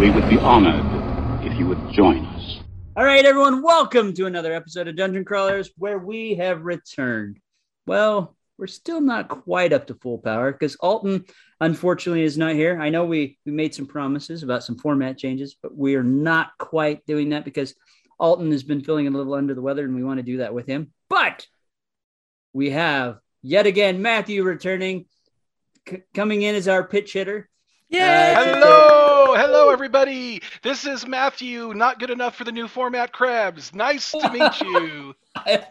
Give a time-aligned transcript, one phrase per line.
[0.00, 2.60] We would be honored if you would join us.
[2.96, 7.38] All right, everyone, welcome to another episode of Dungeon Crawlers where we have returned.
[7.84, 11.26] Well, we're still not quite up to full power because Alton,
[11.60, 12.80] unfortunately, is not here.
[12.80, 16.56] I know we, we made some promises about some format changes, but we are not
[16.56, 17.74] quite doing that because
[18.18, 20.54] Alton has been feeling a little under the weather and we want to do that
[20.54, 20.92] with him.
[21.10, 21.46] But
[22.54, 25.04] we have yet again Matthew returning,
[25.86, 27.50] c- coming in as our pitch hitter.
[27.90, 28.36] Yeah.
[28.38, 28.99] Uh, hello,
[29.34, 30.42] hello, everybody.
[30.62, 31.72] This is Matthew.
[31.74, 33.74] Not good enough for the new format, Krebs.
[33.74, 35.14] Nice to meet you.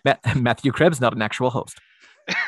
[0.05, 1.79] Ma- Matthew Krebs, not an actual host.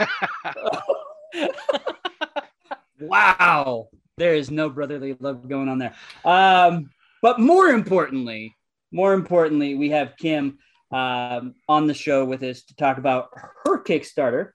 [2.99, 5.95] wow, there is no brotherly love going on there.
[6.23, 6.89] Um,
[7.21, 8.55] but more importantly,
[8.91, 10.59] more importantly, we have Kim
[10.91, 13.29] um, on the show with us to talk about
[13.65, 14.51] her Kickstarter,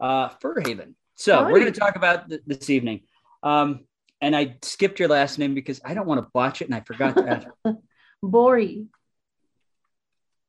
[0.00, 0.94] uh, Fur Haven.
[1.14, 3.02] So we're going to talk about th- this evening.
[3.42, 3.86] Um,
[4.20, 6.80] and I skipped your last name because I don't want to botch it, and I
[6.80, 7.46] forgot to ask.
[8.22, 8.86] Bori.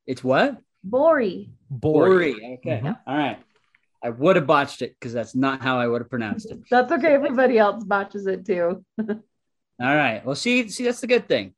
[0.05, 0.57] It's what?
[0.83, 1.49] Bori.
[1.69, 2.59] Bori.
[2.59, 2.81] Okay.
[2.83, 2.97] Mhm.
[3.05, 3.39] All right.
[4.03, 6.59] I would have botched it because that's not how I would have pronounced it.
[6.69, 7.13] That's okay.
[7.13, 8.85] Everybody else botches it too.
[8.99, 9.15] All
[9.79, 10.23] right.
[10.25, 11.53] Well, see, see, that's the good thing.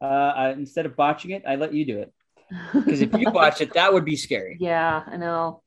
[0.00, 2.12] Uh, I, instead of botching it, I let you do it
[2.72, 4.56] because if you botch it, that would be scary.
[4.60, 5.62] yeah, I know.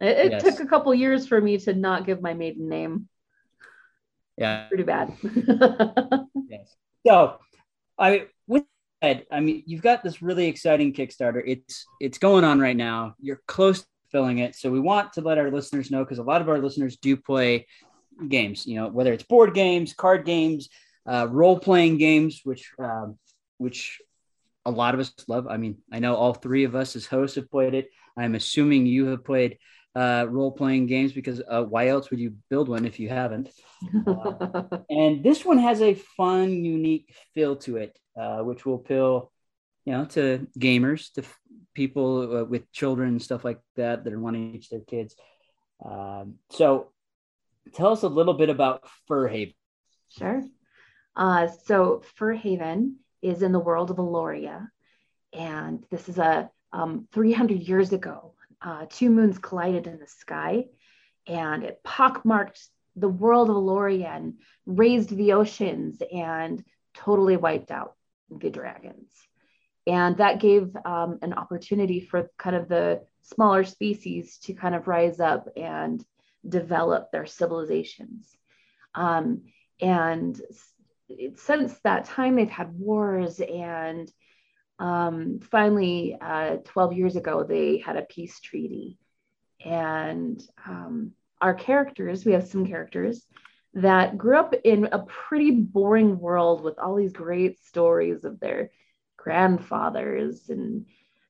[0.00, 0.42] It, it Yes.
[0.42, 3.08] took a couple years for me to not give my maiden name.
[4.36, 4.68] Yeah.
[4.68, 5.12] Pretty bad.
[6.48, 6.76] Yes.
[7.04, 7.38] So,
[7.98, 8.64] I with
[9.02, 11.42] that, I mean, you've got this really exciting Kickstarter.
[11.44, 13.14] It's it's going on right now.
[13.20, 16.22] You're close to filling it, so we want to let our listeners know because a
[16.22, 17.66] lot of our listeners do play
[18.28, 18.64] games.
[18.66, 20.68] You know, whether it's board games, card games,
[21.04, 23.18] uh, role playing games, which um,
[23.58, 24.00] which
[24.64, 25.46] a lot of us love.
[25.48, 27.88] I mean, I know all three of us as hosts have played it.
[28.16, 29.58] I'm assuming you have played
[29.96, 33.48] uh, role playing games because uh, why else would you build one if you haven't?
[34.90, 39.32] and this one has a fun, unique feel to it, uh, which will appeal,
[39.86, 41.38] you know, to gamers, to f-
[41.72, 45.16] people uh, with children and stuff like that that are wanting to teach their kids.
[45.84, 46.92] Um, so,
[47.72, 49.54] tell us a little bit about Fur Haven.
[50.10, 50.42] Sure.
[51.16, 54.68] Uh, so Fur Haven is in the world of Aloria,
[55.32, 58.34] and this is a um, 300 years ago.
[58.62, 60.66] Uh, two moons collided in the sky,
[61.26, 62.60] and it pockmarked
[62.96, 64.34] the world of Aloria and
[64.64, 67.94] raised the oceans and totally wiped out
[68.30, 69.10] the dragons.
[69.86, 74.88] And that gave um, an opportunity for kind of the smaller species to kind of
[74.88, 76.04] rise up and
[76.48, 78.28] develop their civilizations.
[78.94, 79.42] Um,
[79.80, 80.40] and
[81.36, 83.40] since that time, they've had wars.
[83.40, 84.10] And
[84.78, 88.98] um, finally, uh, 12 years ago, they had a peace treaty.
[89.64, 93.24] And um, our characters, we have some characters
[93.74, 98.70] that grew up in a pretty boring world with all these great stories of their
[99.16, 100.86] grandfathers and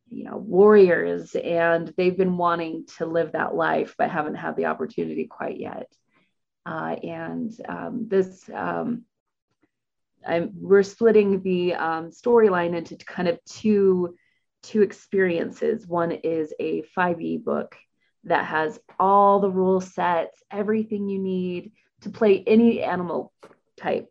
[0.09, 4.67] you know warriors and they've been wanting to live that life but haven't had the
[4.67, 5.91] opportunity quite yet
[6.67, 9.03] uh, and um, this um,
[10.27, 14.17] I'm, we're splitting the um, storyline into kind of two
[14.63, 15.87] two experiences.
[15.87, 17.77] One is a 5e book
[18.25, 21.71] that has all the rule sets everything you need
[22.01, 23.33] to play any animal
[23.77, 24.11] type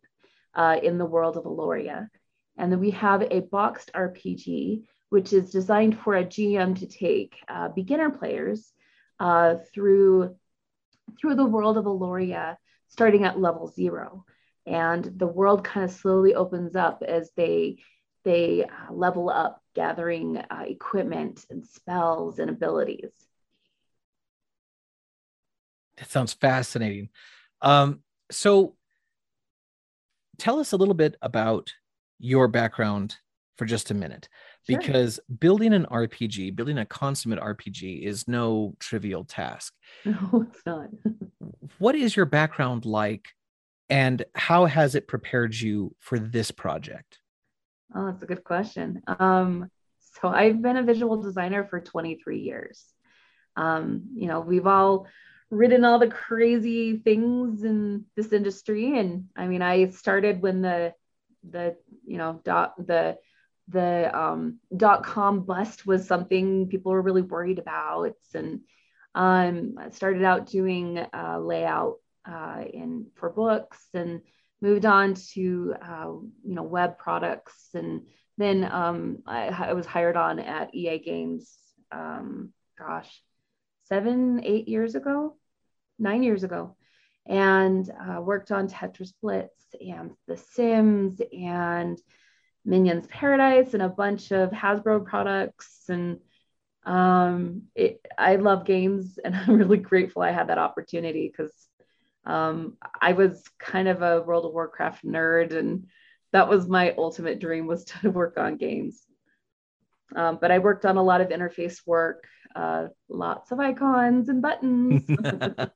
[0.54, 2.10] uh, in the world of aloria.
[2.58, 7.36] And then we have a boxed rpg which is designed for a gm to take
[7.48, 8.72] uh, beginner players
[9.20, 10.36] uh, through
[11.20, 14.26] through the world of aloria starting at level zero
[14.66, 17.78] and the world kind of slowly opens up as they
[18.24, 23.12] they uh, level up gathering uh, equipment and spells and abilities
[25.98, 27.10] That sounds fascinating.
[27.62, 28.76] Um, so,
[30.38, 31.72] tell us a little bit about
[32.20, 33.16] your background
[33.58, 34.28] for just a minute,
[34.70, 34.78] Sure.
[34.80, 39.74] because building an RPG, building a consummate RPG, is no trivial task.
[40.06, 40.90] no it's not
[41.78, 43.30] What is your background like,
[43.90, 47.20] and how has it prepared you for this project?
[47.94, 49.02] oh that's a good question.
[49.08, 49.70] Um,
[50.20, 52.84] so i've been a visual designer for 23 years.
[53.56, 55.08] Um, you know we've all
[55.52, 58.98] written all the crazy things in this industry.
[58.98, 60.94] And i mean i started when the
[61.48, 63.18] the you know dot the
[63.68, 68.14] the um, dot com bust was something people were really worried about.
[68.34, 68.62] And
[69.16, 71.96] um, i started out doing uh, layout
[72.28, 74.22] uh, in for books and
[74.62, 76.08] moved on to uh,
[76.44, 78.02] you know web products and
[78.38, 81.54] then um, I, I was hired on at ea games
[81.92, 83.22] um, gosh
[83.88, 85.36] seven eight years ago
[86.00, 86.76] nine years ago
[87.26, 92.00] and uh, worked on Tetris Blitz and The Sims and
[92.64, 95.86] Minions Paradise and a bunch of Hasbro products.
[95.90, 96.20] And
[96.86, 101.54] um, it, I love games, and I'm really grateful I had that opportunity because
[102.26, 105.88] um, I was kind of a World of Warcraft nerd, and
[106.34, 109.04] that was my ultimate dream was to work on games.
[110.16, 112.26] Um, but I worked on a lot of interface work,
[112.56, 115.70] uh, lots of icons and buttons, and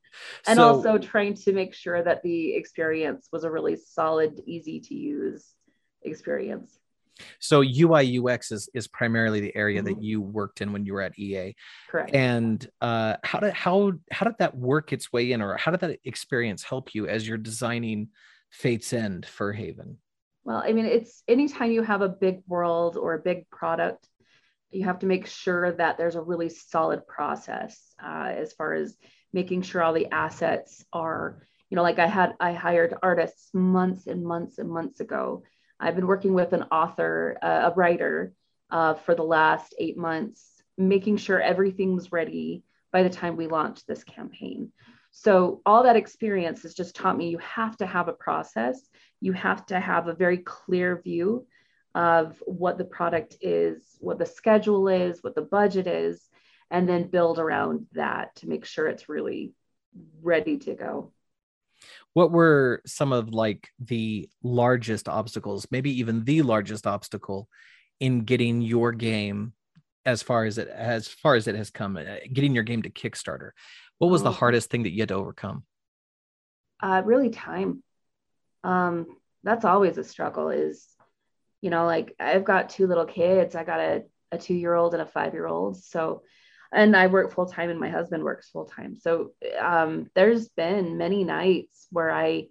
[0.56, 4.94] So- also trying to make sure that the experience was a really solid, easy to
[4.94, 5.46] use
[6.02, 6.78] experience.
[7.38, 10.02] So UI UX is is primarily the area that Mhm.
[10.02, 11.54] you worked in when you were at EA.
[11.88, 12.14] Correct.
[12.14, 15.80] And uh, how did how how did that work its way in, or how did
[15.80, 18.08] that experience help you as you're designing
[18.50, 19.98] Fate's End Fur Haven?
[20.44, 24.08] Well, I mean, it's anytime you have a big world or a big product,
[24.70, 28.96] you have to make sure that there's a really solid process uh, as far as
[29.32, 34.06] making sure all the assets are, you know, like I had, I hired artists months
[34.06, 35.42] and months and months ago.
[35.80, 38.32] I've been working with an author, uh, a writer
[38.70, 42.62] uh, for the last eight months, making sure everything's ready
[42.92, 44.72] by the time we launch this campaign.
[45.12, 48.80] So, all that experience has just taught me you have to have a process
[49.20, 51.46] you have to have a very clear view
[51.94, 56.22] of what the product is, what the schedule is, what the budget is,
[56.70, 59.52] and then build around that to make sure it's really
[60.22, 61.12] ready to go.
[62.12, 67.48] What were some of like the largest obstacles, maybe even the largest obstacle
[68.00, 69.52] in getting your game
[70.06, 72.90] as far as it as far as it has come, uh, getting your game to
[72.90, 73.50] Kickstarter?
[73.98, 74.32] What was the Oh.
[74.32, 75.64] hardest thing that you had to overcome?
[76.82, 77.82] Uh, really, time.
[78.64, 79.06] Um,
[79.42, 80.48] that's always a struggle.
[80.50, 80.86] Is
[81.60, 83.54] you know, like I've got two little kids.
[83.54, 85.76] I got a, a two year old and a five year old.
[85.76, 86.22] So,
[86.72, 88.96] and I work full time, and my husband works full time.
[88.96, 92.48] So, um, there's been many nights where I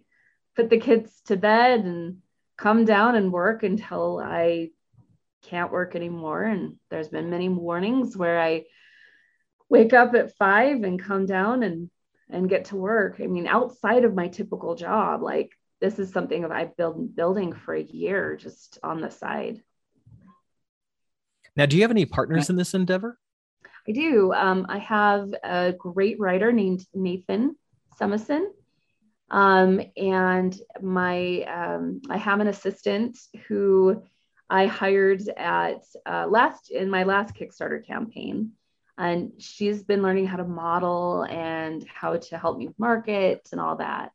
[0.56, 2.18] put the kids to bed and
[2.57, 4.71] come down and work until I
[5.44, 6.44] can't work anymore.
[6.44, 8.66] And there's been many mornings where I
[9.69, 11.89] wake up at five and come down and
[12.30, 13.19] and get to work.
[13.21, 15.51] I mean, outside of my typical job, like
[15.81, 19.62] this is something that I've been building for a year just on the side.
[21.56, 23.19] Now, do you have any partners in this endeavor?
[23.89, 24.31] I do.
[24.33, 27.56] Um, I have a great writer named Nathan
[27.97, 28.53] Summerson.
[29.31, 34.03] Um, and my um, I have an assistant who
[34.47, 38.51] I hired at uh, last in my last Kickstarter campaign,
[38.95, 43.77] and she's been learning how to model and how to help me market and all
[43.77, 44.12] that.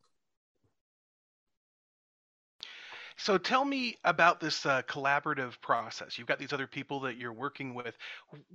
[3.17, 6.19] So tell me about this uh, collaborative process.
[6.19, 7.97] You've got these other people that you're working with.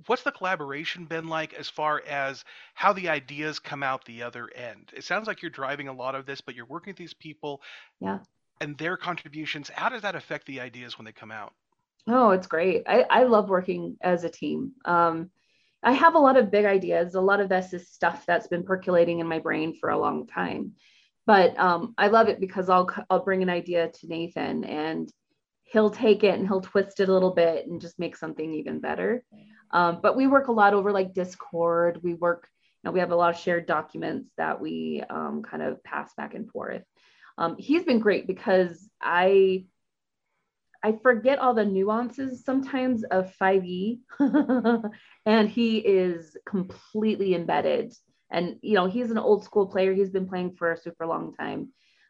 [0.06, 4.50] What's the collaboration been like as far as how the ideas come out the other
[4.54, 4.90] end?
[4.92, 7.62] It sounds like you're driving a lot of this, but you're working with these people.
[8.00, 8.18] Yeah.
[8.60, 9.70] And their contributions.
[9.70, 11.54] How does that affect the ideas when they come out?
[12.06, 12.82] Oh, it's great.
[12.86, 14.72] I, I love working as a team.
[14.84, 15.30] Um,
[15.82, 17.14] I have a lot of big ideas.
[17.14, 20.26] A lot of this is stuff that's been percolating in my brain for a long
[20.26, 20.72] time.
[21.26, 25.10] But um, I love it because I'll I'll bring an idea to Nathan and
[25.64, 28.80] he'll take it and he'll twist it a little bit and just make something even
[28.80, 29.24] better.
[29.70, 32.00] Um, but we work a lot over like Discord.
[32.02, 32.48] We work,
[32.82, 36.12] you know, we have a lot of shared documents that we um, kind of pass
[36.14, 36.82] back and forth.
[37.38, 39.66] Um, he's been great because I
[40.82, 44.00] I forget all the nuances sometimes of 5e
[45.26, 47.92] and he is completely embedded
[48.30, 49.92] and you know he's an old school player.
[49.92, 51.68] He's been playing for a super long time.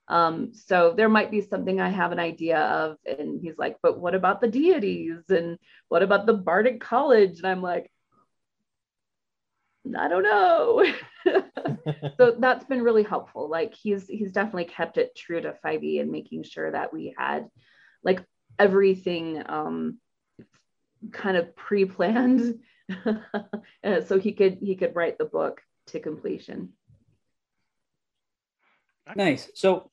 [0.08, 4.00] Um, so there might be something i have an idea of and he's like but
[4.00, 5.22] what about the deities?
[5.28, 5.56] And
[5.88, 7.38] what about the bardic college?
[7.38, 7.90] And i'm like
[9.96, 10.84] i don't know.
[12.16, 13.48] So that's been really helpful.
[13.48, 17.48] Like he's he's definitely kept it true to 5e and making sure that we had
[18.02, 18.22] like
[18.58, 19.98] everything um,
[21.12, 22.60] kind of pre-planned
[24.06, 26.70] so he could he could write the book to completion
[29.16, 29.50] Nice.
[29.56, 29.90] So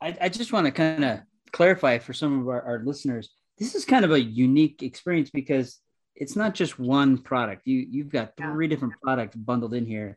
[0.00, 1.20] I, I just want to kind of
[1.52, 5.78] clarify for some of our, our listeners, this is kind of a unique experience because
[6.16, 7.62] it's not just one product.
[7.66, 8.52] You you've got Yeah.
[8.52, 10.16] three different products bundled in here.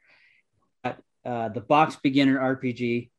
[0.83, 3.11] Uh, the box beginner RPG,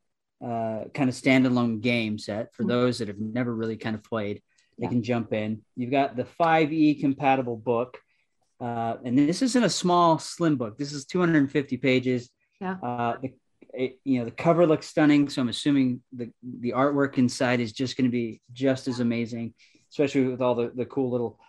[0.43, 2.67] uh, kind of standalone game set for Mhm.
[2.67, 4.41] those that have never really kind of played.
[4.77, 4.89] They Yeah.
[4.89, 5.63] can jump in.
[5.77, 7.97] You've got the 5e compatible book.
[8.63, 10.77] Uh, and this isn't a small, slim book.
[10.77, 12.29] This is 250 pages.
[12.61, 12.75] Yeah.
[12.81, 13.33] Uh, the,
[13.73, 15.27] it, you know, the cover looks stunning.
[15.29, 16.29] So I'm assuming the,
[16.61, 19.53] the artwork inside is just going to be just as amazing,
[19.91, 21.39] especially with all the, the cool little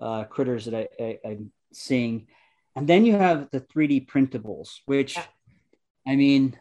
[0.00, 2.26] uh, critters that I, I, I'm seeing.
[2.74, 5.24] And then you have the 3D printables, which Yeah.
[6.08, 6.58] I mean,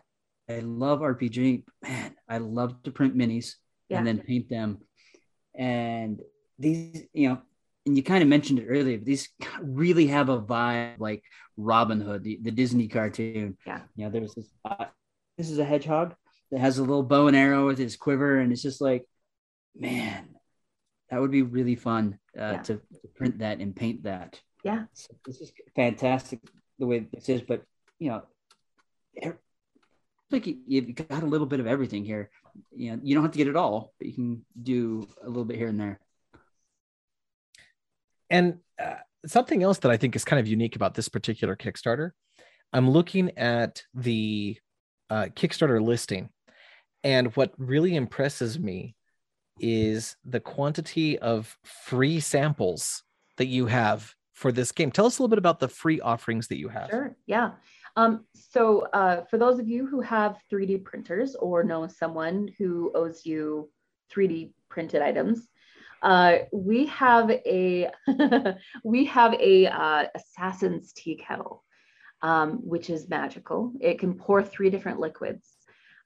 [0.47, 1.63] I love RPG.
[1.81, 3.55] Man, I love to print minis
[3.89, 3.97] Yeah.
[3.97, 4.79] and then paint them.
[5.55, 6.19] And
[6.59, 7.41] these, you know,
[7.85, 9.29] and you kind of mentioned it earlier, but these
[9.61, 11.23] really have a vibe like
[11.57, 13.57] Robin Hood, the, the Disney cartoon.
[13.65, 13.81] Yeah.
[13.95, 14.85] You know, there's this, uh,
[15.37, 16.15] this is a hedgehog
[16.51, 18.39] that has a little bow and arrow with his quiver.
[18.39, 19.05] And it's just like,
[19.75, 20.29] man,
[21.09, 22.61] that would be really fun uh, Yeah.
[22.63, 24.39] to, to print that and paint that.
[24.63, 24.85] Yeah.
[24.93, 26.39] So this is fantastic
[26.79, 27.63] the way this is, but
[27.99, 28.23] you know,
[29.23, 29.39] er-
[30.31, 32.31] like you, you've got a little bit of everything here.
[32.75, 35.45] You know, you don't have to get it all, but you can do a little
[35.45, 35.99] bit here and there.
[38.29, 42.11] And uh, something else that I think is kind of unique about this particular Kickstarter,
[42.71, 44.57] I'm looking at the
[45.09, 46.29] uh, Kickstarter listing,
[47.03, 48.95] and what really impresses me
[49.59, 53.03] is the quantity of free samples
[53.37, 54.91] that you have for this game.
[54.91, 56.89] Tell us a little bit about the free offerings that you have.
[56.89, 57.15] Sure.
[57.27, 57.51] Yeah.
[57.95, 62.91] Um, so uh, for those of you who have 3D printers or know someone who
[62.95, 63.69] owes you
[64.11, 65.47] 3D printed items,
[66.03, 67.89] uh, we have a
[68.83, 71.63] we have a uh, assassin's tea kettle,
[72.21, 73.71] um, which is magical.
[73.79, 75.49] It can pour three different liquids.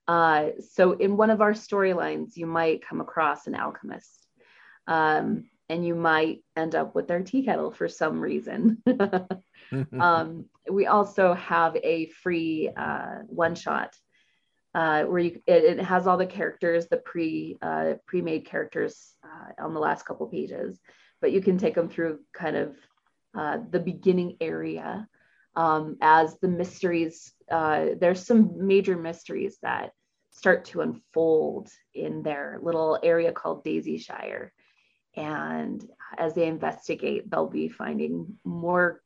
[0.08, 4.28] Uh, so in one of our storylines, you might come across an alchemist,
[4.86, 8.82] um, and you might end up with their tea kettle for some reason.
[10.00, 13.96] um, we also have a free uh, one shot
[14.78, 19.64] uh, where you, it, it has all the characters, the pre uh, pre-made characters uh,
[19.64, 20.80] on the last couple pages,
[21.20, 22.76] but you can take them through kind of
[23.36, 25.08] uh, the beginning area
[25.56, 27.34] um, as the mysteries.
[27.50, 29.94] Uh, there's some major mysteries that
[30.30, 34.54] start to unfold in their little area called Daisy Shire.
[35.16, 35.84] And
[36.20, 39.02] as they investigate, they'll be finding more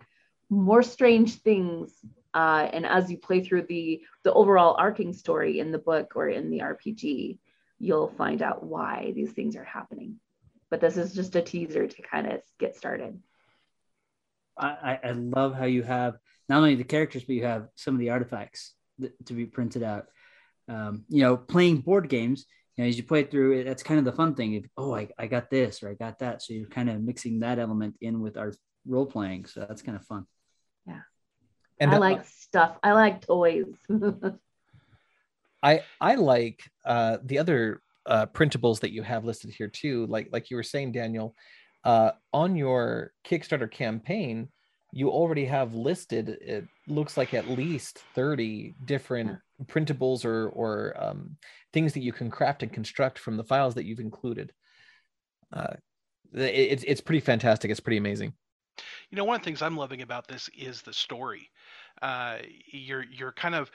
[0.50, 1.94] more strange things
[2.34, 6.30] uh, and as you play through the the overall arcing story in the book or
[6.30, 7.38] in the rpg
[7.80, 10.16] you'll find out why these things are happening
[10.70, 13.20] but this is just a teaser to kind of get started
[14.58, 16.18] I, I- love how you have
[16.50, 19.84] not only the characters, but you have some of the artifacts that, to be printed
[19.84, 20.08] out.
[20.68, 22.46] Um, you know, playing board games,
[22.76, 24.54] you know, as you play through it, that's kind of the fun thing.
[24.54, 26.42] If, oh, I, I got this or I got that.
[26.42, 28.54] So you're kind of mixing that element in with our
[28.86, 29.46] role playing.
[29.46, 30.26] So that's kind of fun.
[31.82, 33.66] And i uh, like stuff i like toys
[35.64, 40.06] I I like uh, the other uh, printables that you have listed here too.
[40.08, 41.36] Like like you were saying, Daniel,
[41.84, 44.50] uh, on your Kickstarter campaign,
[44.92, 46.30] you already have listed.
[46.30, 51.38] It looks like at least thirty different printables or or um,
[51.74, 54.52] things that you can craft and construct from the files that you've included.
[55.54, 55.76] Uh,
[56.34, 57.70] it, it's it's pretty fantastic.
[57.70, 58.34] It's pretty amazing.
[59.12, 61.50] You know, one of the things I'm loving about this is the story.
[62.02, 62.38] Uh,
[62.72, 63.72] you're you're kind of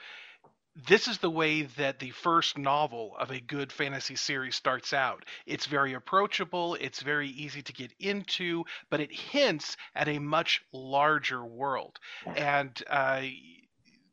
[0.87, 5.25] this is the way that the first novel of a good fantasy series starts out.
[5.45, 10.61] It's very approachable, it's very easy to get into, but it hints at a much
[10.71, 11.97] larger world.
[12.27, 13.23] And uh,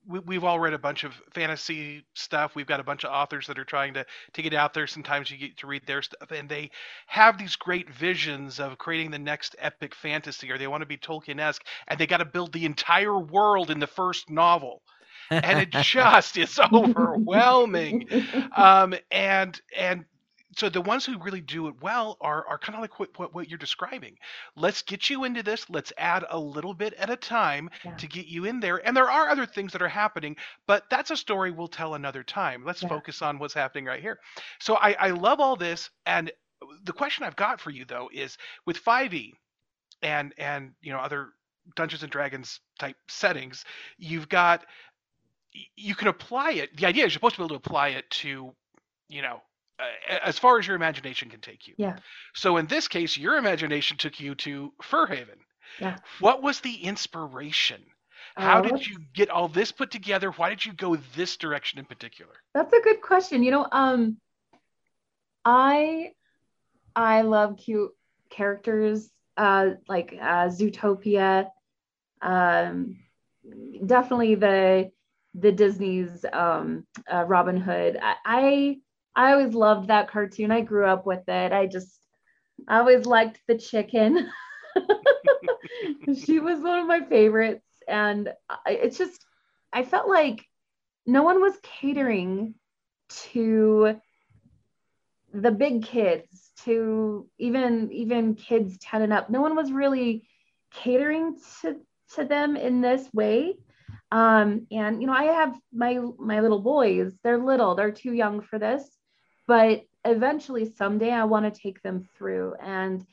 [0.06, 2.54] we, we've all read a bunch of fantasy stuff.
[2.54, 4.86] We've got a bunch of authors that are trying to to get out there.
[4.86, 6.70] Sometimes you get to read their stuff, and they
[7.06, 10.96] have these great visions of creating the next epic fantasy, or they want to be
[10.96, 14.82] Tolkien-esque, and they got to build the entire world in the first novel
[15.30, 18.08] and it just is overwhelming.
[18.56, 20.04] Um, and and
[20.56, 23.34] so the ones who really do it well are are kind of like what, what
[23.34, 24.16] what you're describing.
[24.56, 25.68] Let's get you into this.
[25.70, 27.96] Let's add a little bit at a time Yeah.
[27.96, 28.76] to get you in there.
[28.86, 32.22] And there are other things that are happening, but that's a story we'll tell another
[32.22, 32.64] time.
[32.64, 32.88] Let's Yeah.
[32.88, 34.18] focus on what's happening right here.
[34.60, 35.90] So I I love all this.
[36.06, 36.30] And
[36.84, 39.32] the question I've got for you though is with 5e
[40.02, 41.30] and and you know other
[41.76, 43.64] Dungeons and Dragons type settings,
[43.98, 44.64] you've got
[45.76, 46.76] you can apply it.
[46.76, 48.52] The idea is you're supposed to be able to apply it to,
[49.08, 49.40] you know,
[50.08, 51.74] as far as your imagination can take you.
[51.76, 51.96] Yeah.
[52.34, 55.38] So in this case, your imagination took you to Furhaven.
[55.80, 55.96] Yeah.
[56.20, 57.82] What was the inspiration?
[58.36, 60.30] How Uh, did you get all this put together?
[60.30, 62.32] Why did you go this direction in particular?
[62.54, 63.42] That's a good question.
[63.42, 64.16] You know, um,
[65.44, 66.12] I
[66.96, 67.90] I love cute
[68.30, 71.48] characters, uh, like uh, Zootopia.
[72.22, 72.98] Um,
[73.84, 74.90] definitely the
[75.34, 77.98] the Disney's um, uh, Robin Hood.
[78.00, 78.76] I, I
[79.16, 80.50] I always loved that cartoon.
[80.50, 81.52] I grew up with it.
[81.52, 82.00] I just
[82.68, 84.30] I always liked the chicken.
[86.24, 89.24] she was one of my favorites, and I, it's just
[89.72, 90.44] I felt like
[91.06, 92.54] no one was catering
[93.30, 94.00] to
[95.32, 100.26] the big kids to even even kids 10 and up no one was really
[100.72, 101.76] catering to
[102.14, 103.56] to them in this way
[104.12, 108.40] um and you know i have my my little boys they're little they're too young
[108.40, 108.88] for this
[109.46, 113.04] but eventually someday i want to take them through and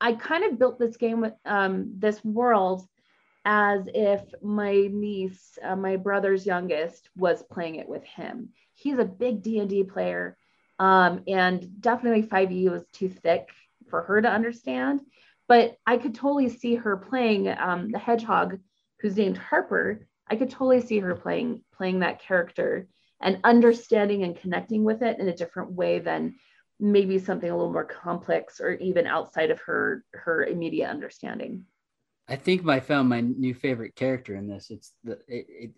[0.00, 2.86] I kind of built this game with um, this world
[3.44, 8.50] as if my niece, uh, my brother's youngest, was playing it with him.
[8.74, 10.36] He's a big D and D player,
[10.78, 13.48] um, and definitely 5e was too thick
[13.88, 15.00] for her to understand.
[15.46, 18.58] But I could totally see her playing um, the hedgehog,
[19.00, 20.06] who's named Harper.
[20.28, 22.86] I could totally see her playing playing that character
[23.20, 26.36] and understanding and connecting with it in a different way than
[26.80, 31.64] maybe something a little more complex or even outside of her her immediate understanding.
[32.28, 34.70] I think I found my new favorite character in this.
[34.70, 35.70] It's the it, it,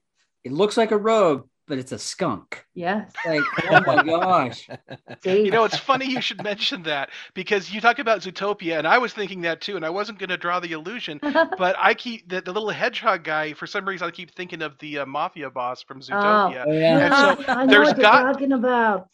[0.44, 2.66] it looks like a rogue, but it's a skunk.
[2.74, 3.12] Yes.
[3.24, 4.68] Like, oh my gosh.
[5.24, 8.98] You know, it's funny you should mention that because you talk about Zootopia, and I
[8.98, 12.28] was thinking that too, and I wasn't going to draw the illusion, but I keep
[12.28, 13.52] the, the little hedgehog guy.
[13.52, 16.64] For some reason, I keep thinking of the uh, mafia boss from Zootopia.
[16.66, 16.98] Oh, yeah.
[16.98, 19.08] And so I know there's what you're got- talking about.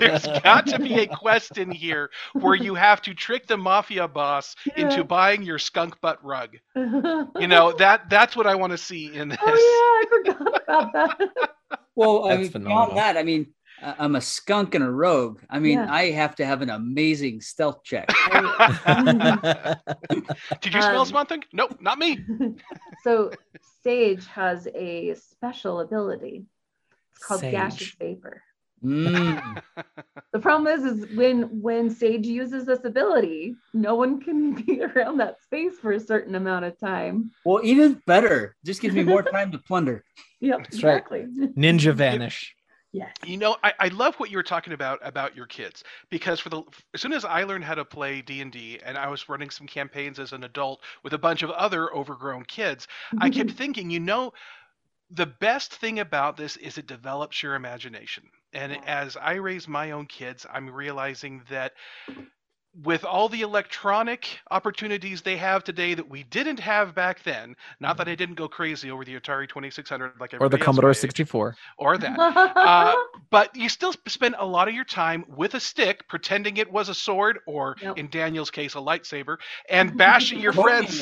[0.00, 4.08] There's got to be a quest in here where you have to trick the mafia
[4.08, 6.56] boss into buying your skunk butt rug.
[6.74, 9.38] oh You know that that's what I want to see in this.
[9.40, 11.50] Oh yeah, I forgot about that.
[11.96, 12.84] Well, I mean, phenomenal.
[12.86, 15.40] beyond that, I mean, I- I'm a skunk and a rogue.
[15.50, 15.92] I mean, Yeah.
[15.92, 18.06] I have to have an amazing stealth check.
[20.60, 21.42] Did you smell Um, something?
[21.52, 22.18] Nope, not me.
[23.04, 23.30] so
[23.82, 26.44] Sage has a special ability.
[27.16, 28.42] It's called gaseous vapor.
[28.84, 29.62] Mm.
[30.32, 35.16] The problem is, is when when Sage uses this ability, no one can be around
[35.18, 37.30] that space for a certain amount of time.
[37.46, 40.04] Well, even better, just gives me more time to plunder.
[40.40, 40.96] Yep, That's right.
[40.98, 41.26] exactly.
[41.56, 42.54] Ninja vanish.
[42.92, 43.14] yes.
[43.24, 46.50] You know, I, I love what you were talking about about your kids because for
[46.50, 49.26] the as soon as I learned how to play D and D and I was
[49.30, 52.88] running some campaigns as an adult with a bunch of other overgrown kids,
[53.20, 54.34] I kept thinking, you know,
[55.10, 58.24] the best thing about this is it develops your imagination.
[58.56, 58.80] And Yeah.
[58.86, 61.72] as I raise my own kids, I'm realizing that
[62.84, 67.96] with all the electronic opportunities they have today that we didn't have back then, not
[67.96, 71.56] that I didn't go crazy over the Atari 2600 like Or the Commodore age, 64.
[71.78, 72.18] or that.
[72.18, 72.94] Uh,
[73.30, 76.70] but you still sp- spend a lot of your time with a stick, pretending it
[76.70, 77.96] was a sword, or Yep.
[77.98, 79.38] in Daniel's case, a lightsaber,
[79.70, 81.00] and bashing your friends.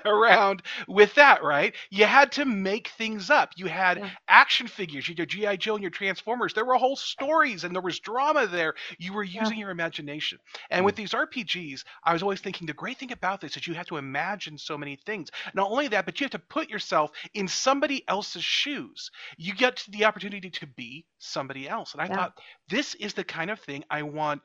[0.06, 1.74] around with that, right?
[1.90, 3.52] You had to make things up.
[3.56, 4.10] You had Yeah.
[4.28, 5.56] action figures, you your G.I.
[5.56, 6.54] Joe and your Transformers.
[6.54, 8.74] There were whole stories and there was drama there.
[8.98, 9.50] You were Yeah.
[9.50, 10.38] using your imagination.
[10.70, 10.96] And with mm.
[10.96, 13.96] these RPGs, I was always thinking the great thing about this is you have to
[13.96, 15.30] imagine so many things.
[15.54, 19.10] Not only that, but you have to put yourself in somebody else's shoes.
[19.36, 21.92] You get the opportunity to be somebody else.
[21.92, 22.16] And I Yeah.
[22.16, 22.32] thought,
[22.68, 24.42] this is the kind of thing I want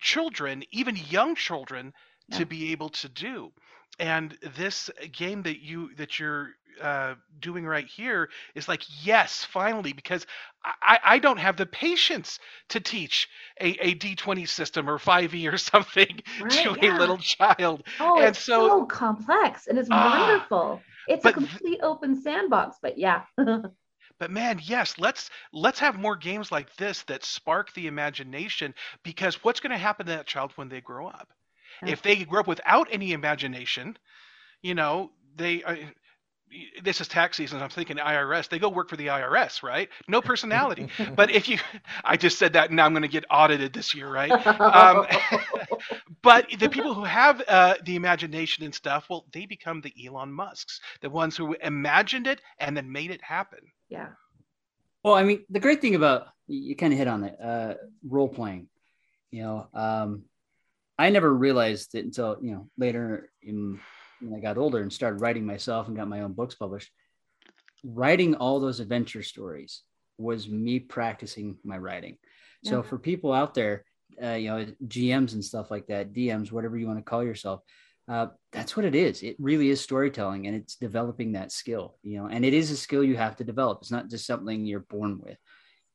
[0.00, 1.92] children, even young children,
[2.28, 2.38] Yeah.
[2.38, 3.52] to be able to do.
[3.98, 9.92] And this game that you that you're uh, doing right here is like yes, finally,
[9.92, 10.26] because
[10.64, 13.28] I, I don't have the patience to teach
[13.60, 16.82] a, a D20 system or 5e or something Right, to yeah.
[16.82, 17.82] a little child.
[17.98, 20.86] Oh, And it's so- so, complex and it's Ah, wonderful.
[21.06, 23.24] It's a but th- complete open sandbox, but yeah.
[24.18, 29.42] But man, yes, let's let's have more games like this that spark the imagination because
[29.44, 31.32] what's going to happen to that child when they grow up?
[31.82, 31.92] Yeah.
[31.92, 33.96] If they grow up without any imagination,
[34.62, 35.76] you know, they uh,
[36.82, 37.62] this is tax season.
[37.62, 38.48] I'm thinking IRS.
[38.48, 39.88] They go work for the IRS, right?
[40.08, 40.88] No personality.
[41.16, 41.58] but if you,
[42.04, 44.30] I just said that, and now I'm going to get audited this year, right?
[44.30, 45.06] Um,
[46.22, 50.32] but the people who have uh, the imagination and stuff, well, they become the Elon
[50.32, 53.60] Musks, the ones who imagined it and then made it happen.
[53.88, 54.08] yeah.
[55.04, 57.74] Well, I mean, the great thing about you kind of hit on it, uh,
[58.06, 58.68] role playing.
[59.30, 60.24] You know, um,
[60.98, 63.78] I never realized it until you know later in
[64.20, 66.90] when I got older and started writing myself and got my own books published.
[67.84, 69.82] Writing all those adventure stories
[70.18, 72.18] was me practicing my writing.
[72.64, 72.82] So Yeah.
[72.82, 73.84] for people out there,
[74.20, 77.60] uh, you know, GMs and stuff like that, DMs, whatever you want to call yourself,
[78.08, 79.22] uh, that's what it is.
[79.22, 81.98] It really is storytelling, and it's developing that skill.
[82.02, 83.78] You know, and it is a skill you have to develop.
[83.82, 85.38] It's not just something you're born with.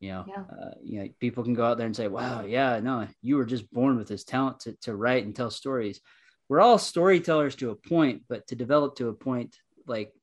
[0.03, 0.43] You know, Yeah.
[0.51, 3.45] uh, you know, people can go out there and say, "Wow, yeah, no, you were
[3.45, 6.01] just born with this talent to to write and tell stories."
[6.49, 9.55] We're all storytellers to a point, but to develop to a point
[9.87, 10.13] like,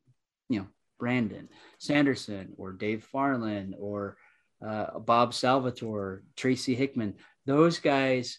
[0.50, 4.18] you know, Brandon Sanderson or Dave Farland or
[4.60, 7.14] uh, Bob Salvatore, Tracy Hickman,
[7.46, 8.38] those guys,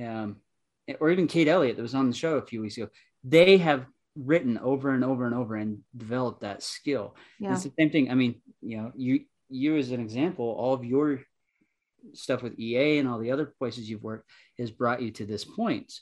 [0.00, 0.36] um,
[1.00, 2.88] or even Kate Elliott that was on the show a few weeks ago,
[3.24, 7.16] they have written over and over and over and developed that skill.
[7.40, 7.54] Yeah.
[7.54, 8.12] It's the same thing.
[8.12, 11.20] I mean, you know, you you as an example, all of your
[12.14, 15.44] stuff with EA and all the other places you've worked has brought you to this
[15.44, 15.92] point.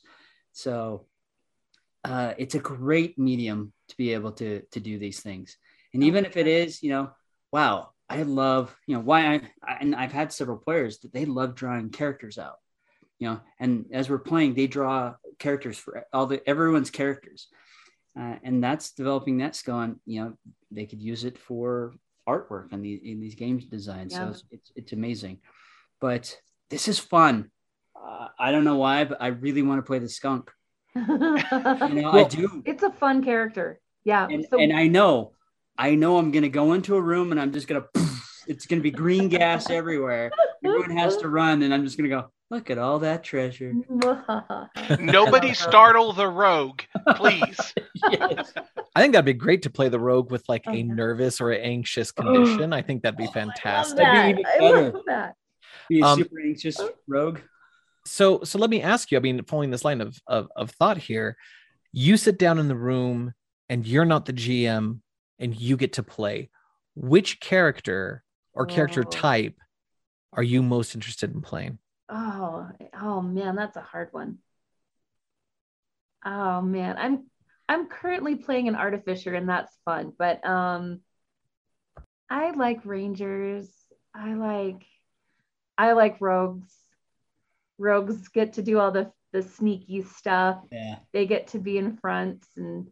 [0.52, 1.06] So
[2.04, 5.56] uh, it's a great medium to be able to to do these things.
[5.92, 7.10] And even if it is, you know,
[7.52, 11.24] wow, I love, you know, why I, I and I've had several players that they
[11.24, 12.56] love drawing characters out.
[13.18, 17.48] you know, and as we're playing, they draw characters for all the everyone's characters.
[18.18, 20.38] Uh, and that's developing that skill and you know
[20.70, 21.92] they could use it for
[22.28, 24.24] artwork in these in these games designs yeah.
[24.24, 25.38] so it's, it's, it's amazing
[26.00, 26.36] but
[26.70, 27.50] this is fun
[27.96, 30.50] uh, i don't know why but i really want to play the skunk
[30.94, 35.32] you know well, i do it's a fun character yeah and, so- and i know
[35.78, 37.84] i know i'm gonna go into a room and i'm just gonna
[38.46, 40.30] it's gonna be green gas everywhere
[40.64, 43.72] everyone has to run and i'm just gonna go Look at all that treasure.
[45.00, 46.82] Nobody startle the rogue,
[47.16, 47.74] please.
[48.10, 48.52] yes.
[48.96, 52.10] I think that'd be great to play the rogue with like a nervous or anxious
[52.12, 52.72] condition.
[52.72, 53.98] I think that'd be fantastic.
[53.98, 55.34] That'd be I love that.
[55.90, 57.40] Be a um, super anxious rogue.
[58.06, 60.96] So so let me ask you, I mean, following this line of, of of thought
[60.96, 61.36] here,
[61.92, 63.34] you sit down in the room
[63.68, 65.00] and you're not the GM
[65.38, 66.48] and you get to play.
[66.94, 69.10] Which character or character oh.
[69.10, 69.58] type
[70.32, 71.78] are you most interested in playing?
[72.08, 74.38] Oh, oh man, that's a hard one.
[76.24, 77.26] Oh man, I'm
[77.68, 81.00] I'm currently playing an artificer and that's fun, but um
[82.28, 83.68] I like rangers.
[84.14, 84.84] I like
[85.78, 86.72] I like rogues.
[87.78, 90.58] Rogues get to do all the the sneaky stuff.
[90.70, 90.96] Yeah.
[91.12, 92.88] They get to be in front and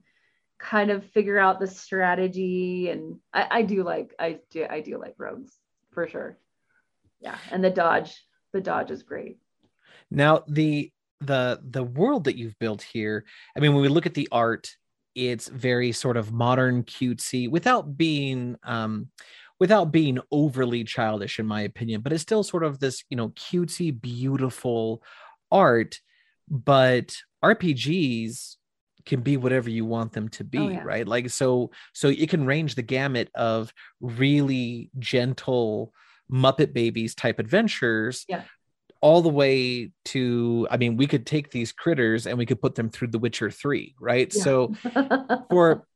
[0.59, 4.99] kind of figure out the strategy and I, I do like I do I do
[4.99, 5.53] like rogues
[5.93, 6.39] for sure.
[7.21, 7.37] Yeah.
[7.51, 9.39] And the dodge the dodge is great.
[10.11, 10.93] Now the
[11.25, 13.25] the the world that you've built here,
[13.57, 14.71] I mean, when we look at the art,
[15.15, 19.09] it's very sort of modern, cutesy, without being um
[19.61, 23.31] without being overly childish, in my opinion, but it's still sort of this, you know,
[23.31, 25.03] cutesy, beautiful
[25.51, 26.01] art.
[26.49, 28.57] But RPGs
[29.07, 30.83] can be whatever you want them to be, oh, yeah.
[30.83, 31.07] right?
[31.07, 35.93] Like so, so it can range the gamut of really gentle
[36.31, 38.25] Muppet Babies type adventures.
[38.29, 38.43] Yeah.
[39.05, 42.75] All the way to, I mean, we could take these critters and we could put
[42.75, 44.33] them through The Witcher 3, right?
[44.35, 44.43] Yeah.
[44.43, 44.75] So,
[45.51, 45.87] for,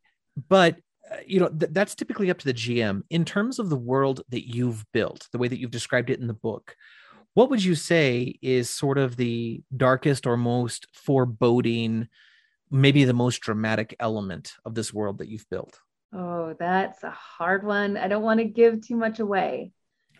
[0.49, 0.77] but
[1.11, 4.21] uh, you know th- that's typically up to the gm in terms of the world
[4.29, 6.77] that you've built the way that you've described it in the book
[7.33, 12.09] what would you say is sort of the darkest or most foreboding
[12.71, 15.81] maybe the most dramatic element of this world that you've built
[16.13, 19.73] oh that's a hard one i don't want to give too much away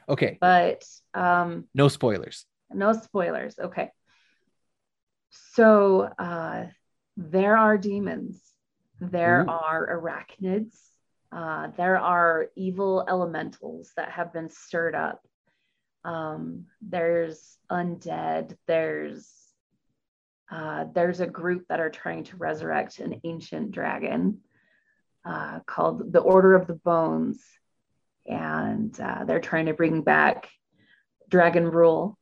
[0.09, 0.39] Okay.
[0.41, 2.47] But um no spoilers.
[2.73, 3.59] No spoilers.
[3.59, 3.91] Okay.
[5.55, 6.67] So uh
[7.17, 8.41] there are demons.
[9.01, 9.49] There Ooh.
[9.49, 10.77] are arachnids.
[11.31, 15.27] Uh, there are evil elementals that have been stirred up.
[16.05, 18.57] Um, there's undead.
[18.67, 19.29] There's
[20.51, 24.39] uh, there's a group that are trying to resurrect an ancient dragon
[25.25, 27.45] uh, called the Order of the Bones
[28.29, 30.49] and uh, they're trying to bring back
[31.29, 32.18] dragon rule.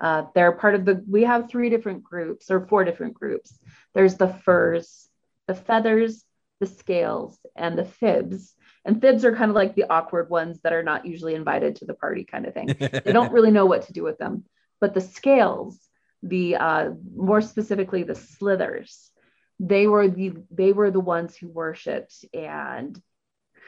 [0.00, 3.58] Uh, they're part of the, we have three different groups or four different groups.
[3.94, 5.08] There's the furs,
[5.46, 6.24] the feathers,
[6.60, 8.54] the scales, and the fibs.
[8.84, 11.86] And fibs are kind of like the awkward ones that are not usually invited to
[11.86, 12.76] the party, kind of thing.
[12.78, 14.44] they don't really know what to do with them.
[14.80, 15.78] But the scales,
[16.22, 19.10] the uh, more specifically the slithers,
[19.58, 23.00] they were the they were the ones who worshipped and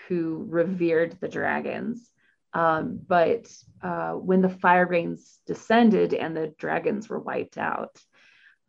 [0.09, 2.11] who revered the dragons.
[2.59, 3.47] Um, but
[3.83, 7.97] uh, when the fire rains descended and the dragons were wiped out,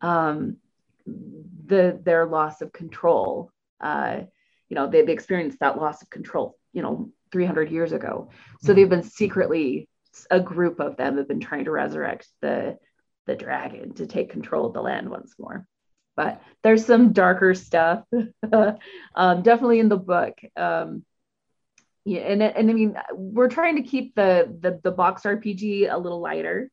[0.00, 0.58] um,
[1.06, 3.50] the their loss of control,
[3.80, 4.20] uh,
[4.68, 8.30] you know, they, they experienced that loss of control, you know, 300 years ago.
[8.60, 8.76] So mm-hmm.
[8.76, 9.88] they've been secretly
[10.30, 12.78] a group of them have been trying to resurrect the
[13.26, 15.66] the dragon to take control of the land once more.
[16.14, 18.04] But there's some darker stuff,
[18.52, 20.38] um, definitely in the book.
[20.56, 21.04] Um,
[22.04, 25.98] yeah and, and i mean we're trying to keep the, the the box rpg a
[25.98, 26.70] little lighter.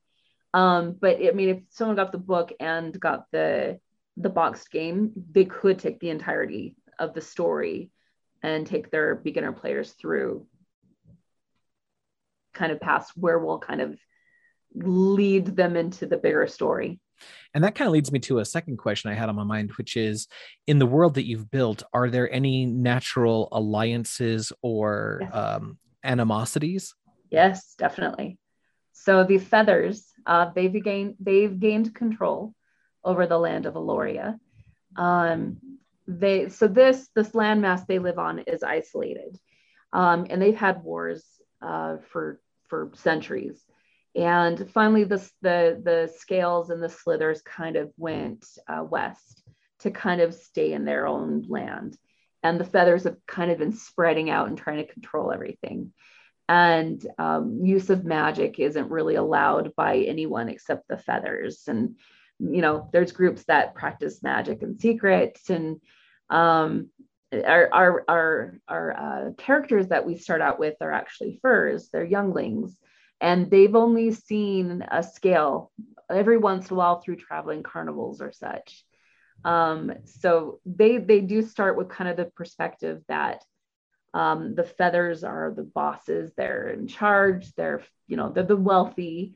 [0.54, 3.80] Um but i mean if someone got the book and got the
[4.16, 7.92] the boxed game they could take the entirety of the story
[8.42, 10.46] and take their beginner players through
[12.54, 14.00] kind of past where we'll kind of
[14.74, 17.00] lead them into the bigger story
[17.54, 19.72] and that kind of leads me to a second question I had on my mind,
[19.74, 20.28] which is
[20.68, 25.34] in the world that you've built, are there any natural alliances or yes.
[25.34, 26.94] um, animosities?
[27.30, 28.38] Yes, definitely.
[28.94, 32.54] So the feathers, uh, they've gained they've gained control
[33.04, 34.40] over the land of Eloria.
[34.96, 35.58] Um,
[36.08, 39.38] they so this this landmass they live on is isolated,
[39.94, 41.24] um, and they've had wars
[41.62, 43.64] uh, for for centuries.
[44.18, 49.44] And finally, the, the, the scales and the slithers kind of went uh, west
[49.82, 51.96] to kind of stay in their own land.
[52.42, 55.94] And the feathers have kind of been spreading out and trying to control everything.
[56.50, 61.64] And um, use of magic isn't really allowed by anyone except the feathers.
[61.68, 61.98] And
[62.40, 65.80] you know, there's groups that practice magic and secrets and
[66.30, 66.90] um,
[67.34, 72.06] our our our, our uh, characters that we start out with are actually furs they're
[72.06, 72.78] younglings
[73.22, 75.72] and they've only seen a scale
[76.10, 78.84] every once in a while through traveling carnivals or such.
[79.44, 83.44] Um, so they they do start with kind of the perspective that
[84.14, 86.32] um, the feathers are the bosses.
[86.36, 87.54] They're in charge.
[87.54, 89.36] They're you know they're the wealthy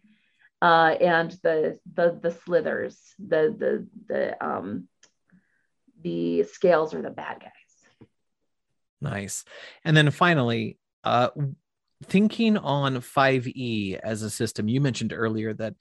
[0.62, 4.88] uh, and the the the slithers the the the um
[6.04, 8.08] the scales are the bad guys.
[9.02, 9.46] Nice.
[9.84, 11.30] And then finally, uh,
[12.04, 15.76] thinking on 5e as a system, you mentioned earlier that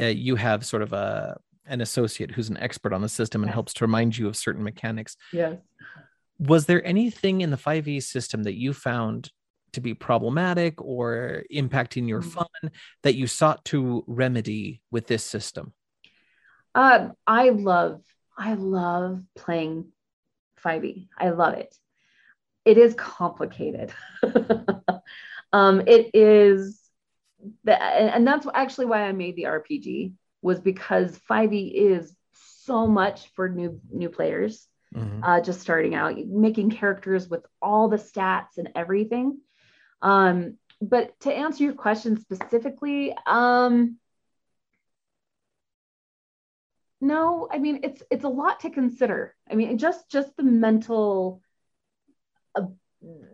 [0.00, 1.36] uh, you have sort of a
[1.68, 4.62] an associate who's an expert on the system and helps to remind you of certain
[4.62, 5.16] mechanics.
[5.32, 5.56] yes
[6.38, 9.30] Was there anything in the 5e system that you found
[9.72, 12.32] to be problematic or impacting your Mm.
[12.32, 12.70] fun
[13.02, 15.72] that you sought to remedy with this system?
[16.74, 18.02] Um, I love,
[18.38, 19.86] I love playing
[20.64, 21.08] 5e.
[21.18, 21.74] I love it.
[22.64, 23.92] It is complicated.
[25.56, 26.80] um, it is,
[27.64, 32.14] the, and that's actually why I made the RPG was because 5e is
[32.66, 35.22] so much for new new players Mhm.
[35.22, 39.38] uh, just starting out, making characters with all the stats and everything.
[40.02, 43.96] Um, but to answer your question specifically, um,
[47.00, 49.34] no, I mean it's it's a lot to consider.
[49.50, 51.42] I mean, just just the mental,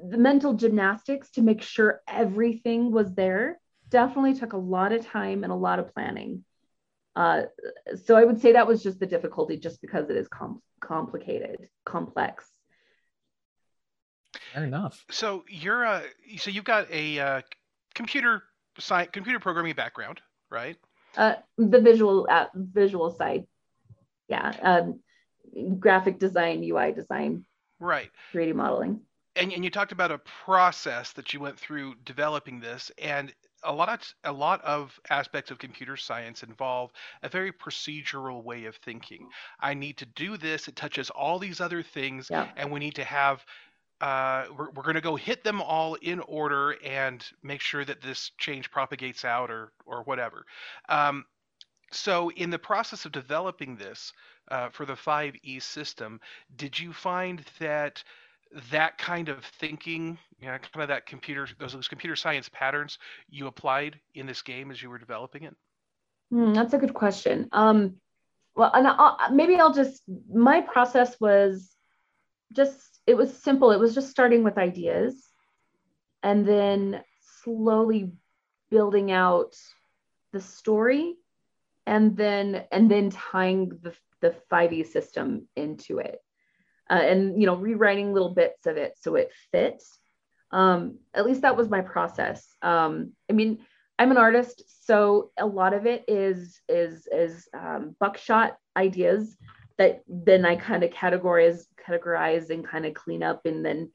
[0.08, 3.58] the mental gymnastics to make sure everything was there
[3.88, 6.44] definitely took a lot of time and a lot of planning.
[7.14, 7.42] Uh,
[8.04, 11.68] so I would say that was just the difficulty, just because it is com- complicated,
[11.84, 12.50] complex.
[14.54, 15.04] Fair enough.
[15.10, 16.02] So you're uh
[16.38, 17.40] so you've got a uh,
[17.94, 18.42] computer
[18.78, 20.76] science computer programming background, right?
[21.16, 23.44] Uh, the visual uh, visual side,
[24.28, 25.00] yeah, um,
[25.78, 27.44] graphic design, UI design,
[27.82, 28.10] Right.
[28.32, 29.00] 3D modeling.
[29.36, 33.32] And and you talked about a process that you went through developing this and
[33.64, 36.90] a lot of a lot of aspects of computer science involve
[37.22, 39.28] a very procedural way of thinking.
[39.60, 40.68] I need to do this.
[40.68, 42.48] It touches all these other things, Yeah.
[42.56, 43.44] and we need to have.
[44.00, 48.02] Uh, we're we're going to go hit them all in order and make sure that
[48.02, 50.44] this change propagates out or or whatever.
[50.88, 51.24] Um,
[51.92, 54.12] so, in the process of developing this
[54.50, 56.20] uh, for the 5e system,
[56.56, 58.02] did you find that
[58.70, 62.98] that kind of thinking, you know, kind of that computer, those, those computer science patterns,
[63.28, 65.54] you applied in this game as you were developing it?
[66.30, 67.48] Hmm, that's a good question.
[67.52, 67.96] Um,
[68.54, 71.74] well, and I'll, maybe I'll just my process was
[72.52, 73.70] just it was simple.
[73.70, 75.28] It was just starting with ideas,
[76.22, 77.02] and then
[77.42, 78.12] slowly
[78.70, 79.54] building out
[80.32, 81.16] the story,
[81.86, 86.20] and then and then tying the the 5e system into it,
[86.92, 89.98] uh, and you know rewriting little bits of it so it fits.
[90.50, 92.46] Um, at least that was my process.
[92.60, 93.64] Um, I mean,
[93.98, 99.36] I'm an artist, so a lot of it is is is um, buckshot ideas
[99.78, 103.90] that then I kind of categorize categorize and kind of clean up and then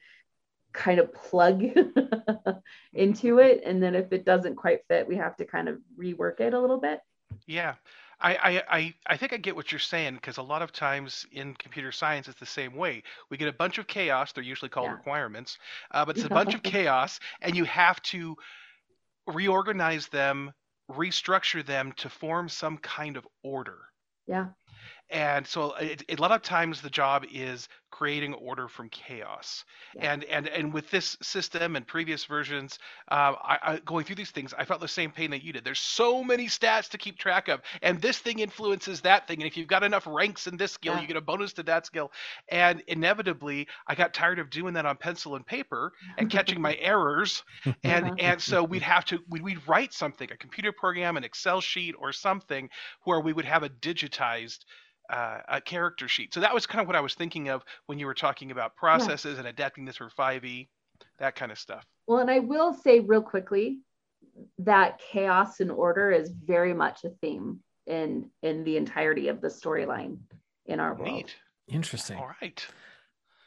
[0.74, 1.64] kind of plug
[2.94, 3.62] into it.
[3.66, 6.60] And then if it doesn't quite fit, we have to kind of rework it a
[6.60, 7.00] little bit.
[7.46, 7.76] Yeah.
[8.20, 11.26] I, I, I, I think I get what you're saying because a lot of times
[11.32, 13.04] in computer science it's the same way.
[13.30, 14.92] We get a bunch of chaos, they're usually called Yeah.
[14.92, 15.58] requirements,
[15.92, 18.36] uh, but it's a bunch of chaos, and you have to
[19.28, 20.54] reorganize them,
[20.92, 23.80] restructure them to form some kind of order.
[24.28, 24.48] Yeah.
[25.10, 29.66] And so it, a lot of times the job is creating order from chaos.
[29.96, 30.14] Yeah.
[30.14, 32.80] And and and with this system and previous versions,
[33.10, 35.64] uh, I, I, going through these things, I felt the same pain that you did.
[35.64, 39.42] There's so many stats to keep track of, and this thing influences that thing.
[39.42, 41.02] And if you've got enough ranks in this skill, Yeah.
[41.02, 42.12] you get a bonus to that skill.
[42.50, 46.76] And inevitably, I got tired of doing that on pencil and paper and catching my
[46.82, 47.44] errors
[47.84, 51.62] and and so we'd have to we'd, we'd write something a computer program an excel
[51.62, 52.70] sheet or something
[53.04, 54.60] where we would have a digitized
[55.10, 57.98] uh, a character sheet so that was kind of what i was thinking of when
[58.00, 60.68] you were talking about processes and adapting this for 5e
[61.20, 63.80] that kind of stuff Well, and I will say real quickly
[64.60, 69.48] that chaos and order is very much a theme in in the entirety of the
[69.48, 70.18] storyline
[70.66, 71.14] in our world.
[71.14, 71.36] neat
[71.70, 72.18] Interesting.
[72.18, 72.66] all right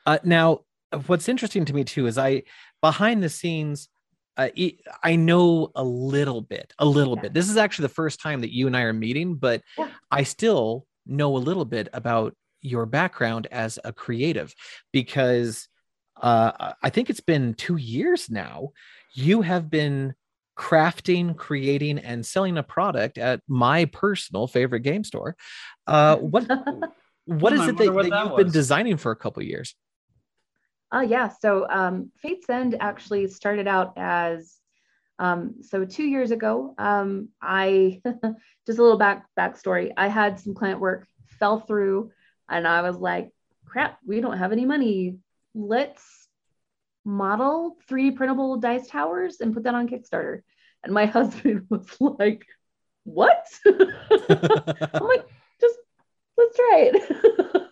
[0.06, 0.60] Uh, now,
[1.06, 2.42] what's interesting to me too is I
[2.80, 3.88] behind the scenes.
[4.36, 7.22] Uh, e- I know a little bit, a little Yeah.
[7.22, 7.34] bit.
[7.34, 9.90] This is actually the first time that you and I are meeting, but Yeah.
[10.10, 14.54] I still know a little bit about your background as a creative
[14.92, 15.68] because
[16.20, 18.70] uh, I think it's been two years now.
[19.14, 20.14] You have been
[20.56, 25.36] crafting, creating, and selling a product at my personal favorite game store.
[25.86, 26.46] Uh, what
[27.24, 29.74] what is it that, that that you've been designing for a couple years?
[30.92, 31.28] Uh, yeah.
[31.28, 34.59] So um, Fate's End actually started out as
[35.20, 36.74] um, so two years ago.
[36.78, 38.00] Um, I
[38.66, 39.92] just a little back backstory.
[39.96, 41.06] I had some client work,
[41.38, 42.10] fell through,
[42.48, 43.30] and I was like,
[43.66, 45.18] "Crap, we don't have any money.
[45.54, 46.26] Let's
[47.04, 50.40] model 3D printable dice towers and put that on Kickstarter."
[50.82, 52.46] And my husband was like,
[53.04, 55.26] "What?" I'm like,
[55.60, 55.78] "Just
[56.36, 57.66] let's try it."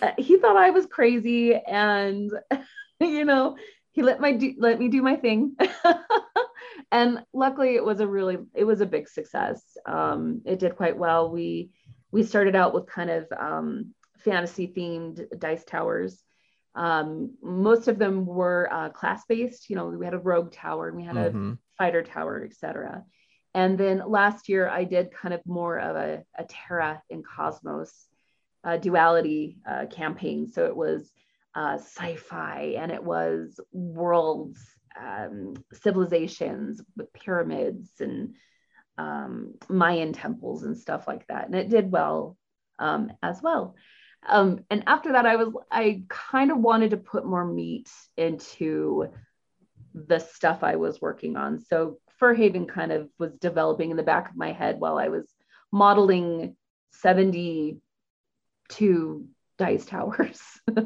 [0.00, 2.32] Uh, he thought I was crazy, and
[2.98, 3.56] you know,
[3.92, 5.54] he let my do, let me do my thing.
[6.92, 9.62] And luckily, it was a really it was a big success.
[9.86, 11.30] Um, it did quite well.
[11.30, 11.70] We
[12.12, 16.22] we started out with kind of um, fantasy themed dice towers.
[16.74, 19.68] Um, most of them were uh, class based.
[19.70, 21.58] You know, we had a rogue tower and we had a Mhm.
[21.78, 23.04] fighter tower, etc.
[23.54, 28.08] And then last year, I did kind of more of a, a Terra and Cosmos
[28.64, 30.46] uh, duality uh, campaign.
[30.46, 31.10] So it was
[31.54, 34.58] uh, sci-fi and it was worlds,
[35.00, 38.34] um, civilizations with pyramids and
[38.98, 41.46] um, Mayan temples and stuff like that.
[41.46, 42.36] And it did well
[42.78, 43.74] um, as well.
[44.26, 49.08] Um, and after that, I was I kind of wanted to put more meat into
[49.94, 51.60] the stuff I was working on.
[51.60, 55.08] So Fur Haven kind of was developing in the back of my head while I
[55.08, 55.28] was
[55.72, 56.56] modeling
[56.92, 59.26] 72
[59.58, 60.40] dice towers.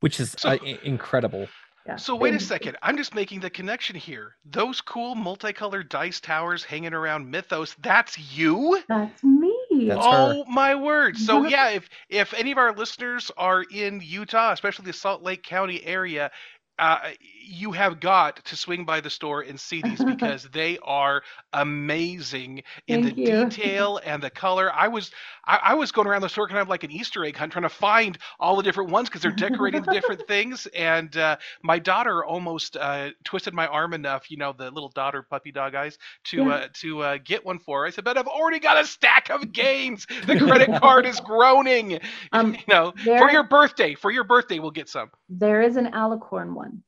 [0.00, 1.48] which is uh, incredible.
[1.86, 1.96] Yeah.
[1.96, 2.76] So wait a second.
[2.82, 4.36] I'm just making the connection here.
[4.44, 8.82] Those cool multicolored dice towers hanging around Mythos, that's you?
[8.88, 9.54] That's me.
[9.88, 11.18] That's oh my word.
[11.18, 15.42] So yeah, if if any of our listeners are in Utah, especially the Salt Lake
[15.42, 16.30] County area,
[16.78, 17.10] uh,
[17.44, 22.62] you have got to swing by the store and see these because they are amazing
[22.86, 23.56] in Thank the you.
[23.62, 24.72] detail and the color.
[24.72, 25.10] I was
[25.46, 27.62] I, I was going around the store kind of like an Easter egg hunt, trying
[27.64, 30.66] to find all the different ones because they're decorating the different things.
[30.74, 35.22] And uh, my daughter almost uh, twisted my arm enough, you know, the little daughter
[35.22, 36.50] puppy dog eyes, to Yeah.
[36.50, 37.86] uh, to uh, get one for her.
[37.86, 40.06] I said, but I've already got a stack of games.
[40.26, 41.98] The credit card is groaning.
[42.32, 45.10] Um, you know, for your birthday, for your birthday, we'll get some.
[45.28, 46.82] There is an alicorn one.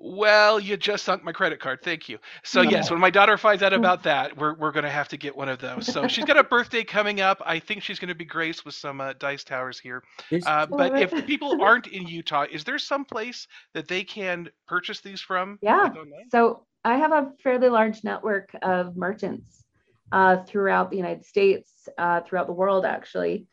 [0.00, 1.80] Well, you just sunk my credit card.
[1.82, 2.18] Thank you.
[2.44, 2.70] So No.
[2.70, 5.48] yes, when my daughter finds out about that, we're we're gonna have to get one
[5.48, 5.92] of those.
[5.92, 7.42] So she's got a birthday coming up.
[7.44, 10.04] I think she's gonna be graced with some uh, dice towers here.
[10.46, 15.00] Uh, but if people aren't in Utah, is there some place that they can purchase
[15.00, 15.58] these from?
[15.62, 15.88] Yeah.
[16.30, 19.64] So I have a fairly large network of merchants
[20.12, 23.48] uh, throughout the United States, uh, throughout the world, actually.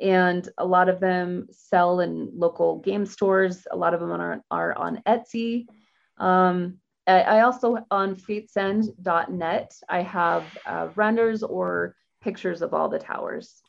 [0.00, 3.66] And a lot of them sell in local game stores.
[3.70, 5.66] A lot of them are, are on Etsy.
[6.16, 12.98] Um, I, I also on fatesend.net, I have uh, renders or pictures of all the
[12.98, 13.60] towers.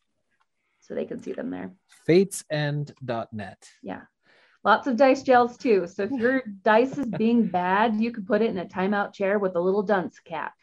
[0.82, 1.72] So they can see them there.
[2.08, 3.70] Fatesend.net.
[3.82, 4.02] Yeah.
[4.64, 5.88] Lots of dice gels too.
[5.88, 9.40] So if your dice is being bad, you could put it in a timeout chair
[9.40, 10.54] with a little dunce cap.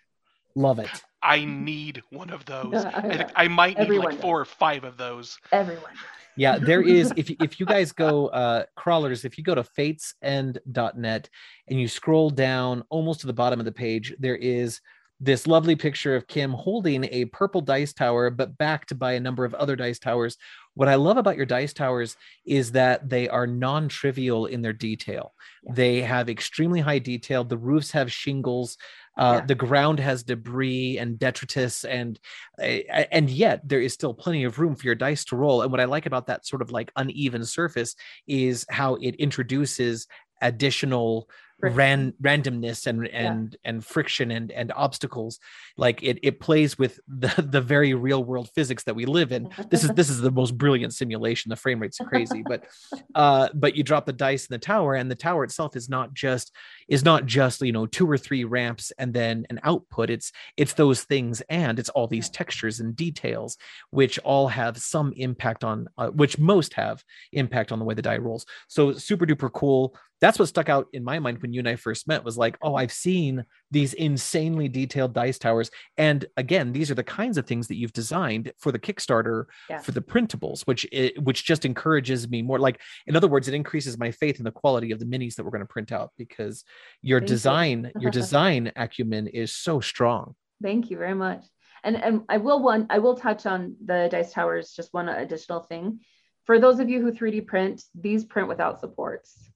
[0.54, 1.02] Love it.
[1.22, 2.70] I need one of those.
[2.72, 5.38] Yeah, I, think I might need Everyone like four or five of those.
[5.52, 5.92] Everyone.
[6.37, 7.12] Yeah, there is.
[7.16, 11.28] If if you guys go uh, crawlers, if you go to fatesend.net
[11.68, 14.81] and you scroll down almost to the bottom of the page, there is
[15.20, 19.44] this lovely picture of Kim holding a purple dice tower, but backed by a number
[19.44, 20.37] of other dice towers.
[20.78, 24.72] What I love about your dice towers is that they are non trivial in their
[24.72, 25.34] detail.
[25.64, 25.72] Yeah.
[25.74, 27.42] They have extremely high detail.
[27.42, 28.76] The roofs have shingles.
[29.18, 29.46] Uh, Yeah.
[29.46, 32.20] The ground has debris and detritus, and
[32.62, 35.62] uh, and yet there is still plenty of room for your dice to roll.
[35.62, 37.96] And what I like about that sort of like uneven surface
[38.28, 40.06] is how it introduces
[40.40, 41.28] additional.
[41.60, 45.40] Ran randomness and and and friction and and obstacles
[45.76, 49.48] like it it plays with the the very real world physics that we live in.
[49.70, 51.48] This is this is the most brilliant simulation.
[51.48, 52.64] The frame rate's crazy but
[53.14, 56.14] uh but you drop the dice in the tower and the tower itself is not
[56.14, 56.54] just
[56.88, 60.11] is not just you know two or three ramps and then an output.
[60.11, 63.56] It's it's those things and it's all these textures and details
[63.90, 67.02] which all have some impact on uh, which most have
[67.32, 68.46] impact on the way the die rolls.
[68.68, 71.76] So super duper cool that's what stuck out in my mind when you and I
[71.76, 75.70] first met was like, oh, I've seen these insanely detailed dice towers.
[75.96, 79.78] And again, these are the kinds of things that you've designed for the Kickstarter Yeah.
[79.80, 82.58] for the printables, which it, which just encourages me more.
[82.58, 85.44] Like, in other words, it increases my faith in the quality of the minis that
[85.44, 86.64] we're going to print out because
[87.02, 87.34] your Thank you.
[87.34, 90.34] design, your design acumen is so strong.
[90.62, 91.44] Thank you very much.
[91.84, 94.72] And and I will one I will touch on the dice towers.
[94.72, 96.00] Just one additional thing.
[96.44, 99.48] For those of you who 3D print, these print without supports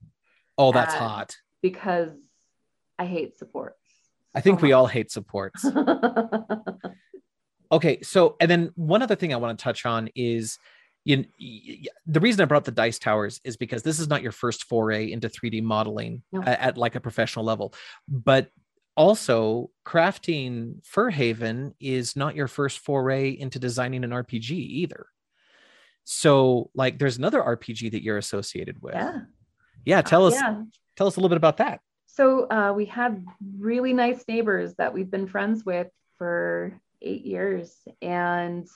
[0.57, 1.35] Oh, that's Uh, hot.
[1.61, 2.11] because
[2.99, 3.77] I hate supports.
[4.35, 5.65] I think so we all hate supports.
[7.71, 10.59] Okay, so and then one other thing I want to touch on is
[11.05, 11.25] you,
[12.05, 15.11] the reason I brought the dice towers is because this is not your first foray
[15.11, 16.43] into 3D modeling No.
[16.43, 17.73] at, at like a professional level,
[18.07, 18.51] but
[18.95, 25.07] also crafting Fur Haven is not your first foray into designing an RPG either.
[26.03, 28.93] So, like, there's another RPG that you're associated with.
[28.93, 29.21] yeah.
[29.85, 30.63] Yeah, tell Uh, us Yeah.
[30.95, 31.81] tell us a little bit about that.
[32.05, 33.19] So uh, we have
[33.57, 38.67] really nice neighbors that we've been friends with for eight years, and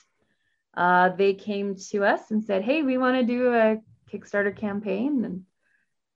[0.74, 3.78] uh, they came to us and said, "Hey, we want to do a
[4.10, 5.44] Kickstarter campaign," and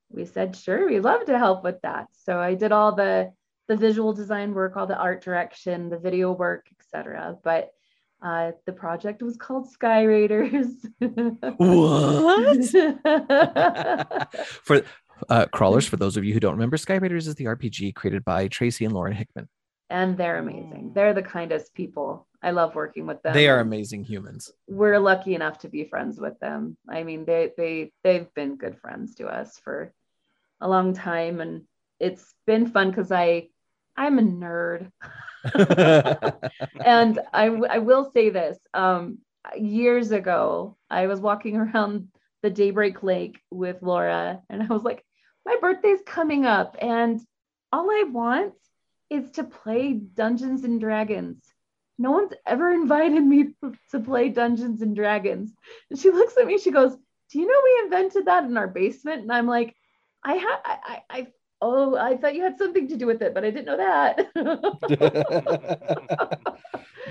[0.09, 3.31] we said, "Sure, we'd love to help with that." So I did all the
[3.67, 7.37] the visual design work, all the art direction, the video work, etc.
[7.41, 7.71] But
[8.23, 10.67] uh, the project was called Sky Raiders.
[11.57, 12.65] What?
[14.63, 14.81] for
[15.29, 18.23] uh, crawlers, for those of you who don't remember, Sky Raiders is the RPG created
[18.23, 19.49] by Tracy and Lauren Hickman.
[19.89, 20.91] and they're amazing.
[20.95, 22.27] They're the kindest people.
[22.41, 23.33] I love working with them.
[23.33, 24.51] They are amazing humans.
[24.67, 26.77] We're lucky enough to be friends with them.
[26.89, 29.93] I mean, they they they've been good friends to us for
[30.59, 31.63] a long time, and
[31.99, 33.49] it's been fun because I
[33.95, 34.91] I'm a nerd,
[36.85, 38.57] and I I will say this.
[38.73, 39.19] Um,
[39.57, 42.07] years ago, I was walking around
[42.41, 45.03] the Daybreak Lake with Laura, and I was like,
[45.45, 47.21] my birthday's coming up, and
[47.71, 48.53] all I want
[49.09, 51.43] is to play Dungeons and Dragons.
[51.97, 53.49] No one's ever invited me
[53.91, 55.53] to play Dungeons and Dragons.
[55.89, 56.95] And she looks at me, she goes,
[57.31, 59.21] Do you know we invented that in our basement?
[59.21, 59.75] And I'm like,
[60.23, 61.27] I had, I, I, I,
[61.63, 64.27] oh, I thought you had something to do with it, but I didn't know that.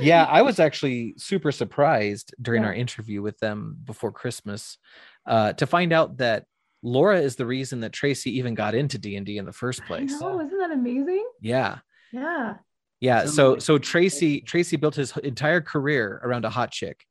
[0.01, 2.69] yeah, I was actually super surprised during Yeah.
[2.69, 4.79] our interview with them before Christmas
[5.27, 6.45] uh, to find out that
[6.83, 9.85] Laura is the reason that Tracy even got into D and D in the first
[9.85, 10.13] place.
[10.21, 11.25] Oh, isn't that amazing?
[11.41, 11.79] Yeah,
[12.13, 12.55] Yeah.
[13.01, 13.27] yeah.
[13.27, 17.05] So So Tracy Tracy built his entire career around a hot chick,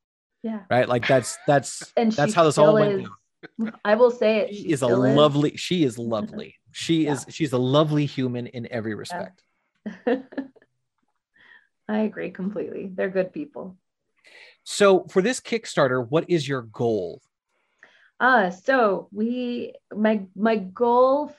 [0.44, 0.62] Yeah.
[0.70, 0.90] right?
[0.90, 3.02] Like that's that's And that's how this all went.
[3.02, 3.74] is- down.
[3.86, 4.50] I will say it.
[4.54, 5.56] She she is a lovely.
[5.58, 6.56] She is lovely.
[6.72, 7.14] She Yeah.
[7.14, 7.26] is.
[7.30, 9.44] She's a lovely human in every respect.
[11.88, 12.92] I agree completely.
[12.94, 13.78] They're good people.
[14.64, 17.22] So for this Kickstarter, what is your goal?
[18.20, 21.34] Uh, so we my my goal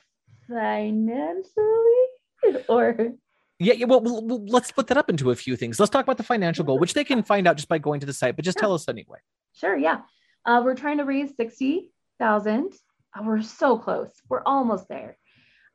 [0.47, 2.03] financially
[2.67, 3.13] or
[3.59, 5.79] Yeah, yeah well, well, let's split that up into a few things.
[5.79, 8.05] Let's talk about the financial goal, which they can find out just by going to
[8.05, 9.19] the site, but just tell us anyway.
[9.55, 10.01] sure, yeah.
[10.45, 12.73] Uh, we're trying to raise 60,000.
[13.15, 14.11] Uh, we're so close.
[14.27, 15.17] We're almost there.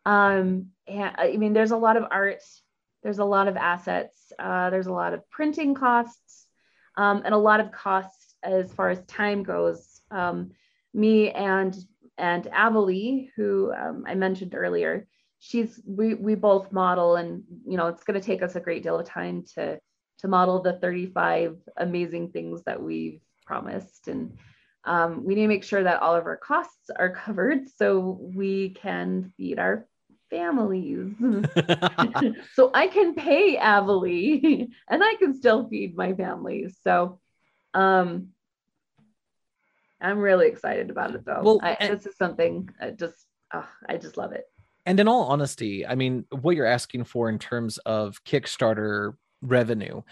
[0.09, 2.43] Um, and I mean, there's a lot of art,
[3.03, 6.47] there's a lot of assets, uh, there's a lot of printing costs,
[6.97, 10.01] um, and a lot of costs as far as time goes.
[10.11, 10.53] Um,
[10.95, 11.77] me and
[12.17, 15.07] and Avalee, who um, I mentioned earlier,
[15.41, 18.83] she's we we both model, and you know it's going to take us a great
[18.83, 19.79] deal of time to
[20.21, 24.39] to model the 35 amazing things that we've promised, and
[24.85, 28.71] um, we need to make sure that all of our costs are covered so we
[28.71, 29.87] can feed our
[30.31, 31.15] families.
[32.55, 36.69] so I can pay Avalee and I can still feed my family.
[36.83, 37.21] So
[37.75, 38.29] um
[40.01, 41.41] I'm really excited about it though.
[41.43, 44.45] Well, I, and- this is something I just oh, I just love it.
[44.87, 50.03] and in all honesty, I mean, what you're asking for in terms of Kickstarter revenue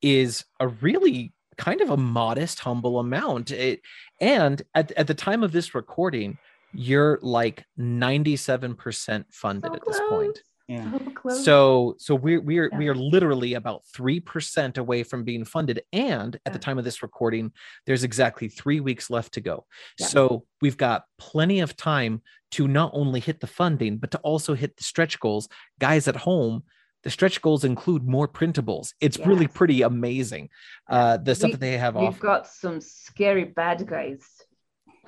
[0.00, 3.50] is a really kind of a modest, humble amount.
[3.50, 3.80] It,
[4.20, 6.38] and at, at the time of this recording,
[6.72, 10.38] you're like 97% funded So at this point.
[10.68, 10.90] Yeah.
[11.28, 11.42] So.
[11.42, 12.78] So so we're we're Yeah.
[12.78, 15.82] we are literally about three percent away from being funded.
[15.92, 17.52] And at the time of this recording,
[17.84, 19.66] there's exactly three weeks left to go.
[19.98, 20.06] Yeah.
[20.06, 24.54] So we've got plenty of time to not only hit the funding, but to also
[24.54, 25.48] hit the stretch goals.
[25.80, 26.62] Guys at home,
[27.02, 28.94] the stretch goals include more printables.
[29.00, 30.48] It's really pretty amazing.
[30.88, 32.04] Uh the stuff We- that they have on.
[32.04, 34.22] We've off got some scary bad guys.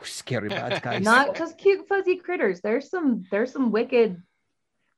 [0.13, 1.03] scary bad guys.
[1.03, 2.61] Not just cute fuzzy critters.
[2.61, 4.23] There's some there's some wicked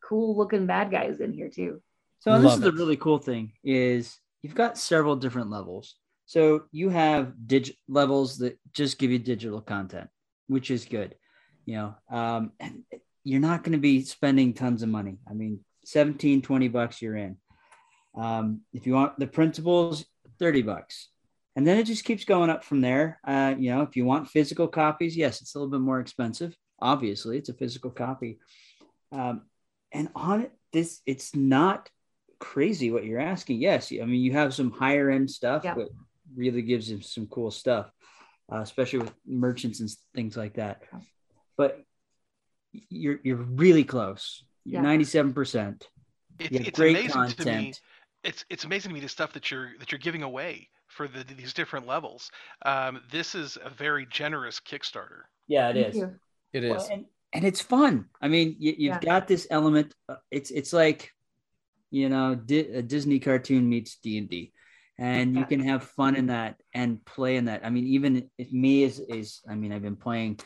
[0.02, 1.82] cool looking bad guys in here too.
[2.18, 5.96] So this Love is the really cool thing is you've got several different levels.
[6.26, 10.08] So you have dig levels that just give you digital content,
[10.48, 11.14] which is good.
[11.66, 12.82] You know, um, and
[13.24, 15.18] you're not going to be spending tons of money.
[15.28, 17.36] I mean, 17, 20 bucks, you're in.
[18.16, 20.04] Um, if you want the principles,
[20.38, 21.08] 30 bucks.
[21.56, 23.18] And then it just keeps going up from there.
[23.26, 26.54] Uh, you know, if you want physical copies, yes, it's a little bit more expensive.
[26.80, 28.38] Obviously, it's a physical copy.
[29.10, 29.42] Um,
[29.90, 31.88] and on it, this it's not
[32.38, 33.60] crazy what you're asking.
[33.62, 35.74] Yes, I mean you have some higher end stuff, Yeah.
[35.74, 35.88] but
[36.34, 37.90] really gives him some cool stuff,
[38.52, 40.82] uh, especially with merchants and things like that.
[41.56, 41.82] But
[42.90, 44.44] you're you're really close.
[44.64, 44.88] You're Yeah.
[44.88, 45.88] 97 percent.
[46.38, 47.72] It's, You it's great amazing to me.
[48.22, 51.22] It's it's amazing to me the stuff that you're that you're giving away for the,
[51.34, 52.30] these different levels.
[52.64, 55.28] Um, this is a very generous Kickstarter.
[55.46, 55.96] Yeah, it Thank is.
[55.96, 56.14] you.
[56.54, 56.70] It is.
[56.70, 58.06] Well, and, and it's fun.
[58.20, 59.00] I mean, you, you've Yeah.
[59.00, 59.94] got this element.
[60.08, 61.12] uh, It's it's like,
[61.90, 64.52] you know, Di- a Disney cartoon meets D and D,
[64.98, 67.64] and you can have fun in that and play in that.
[67.64, 70.40] I mean, even if me is is I mean, I've been playing.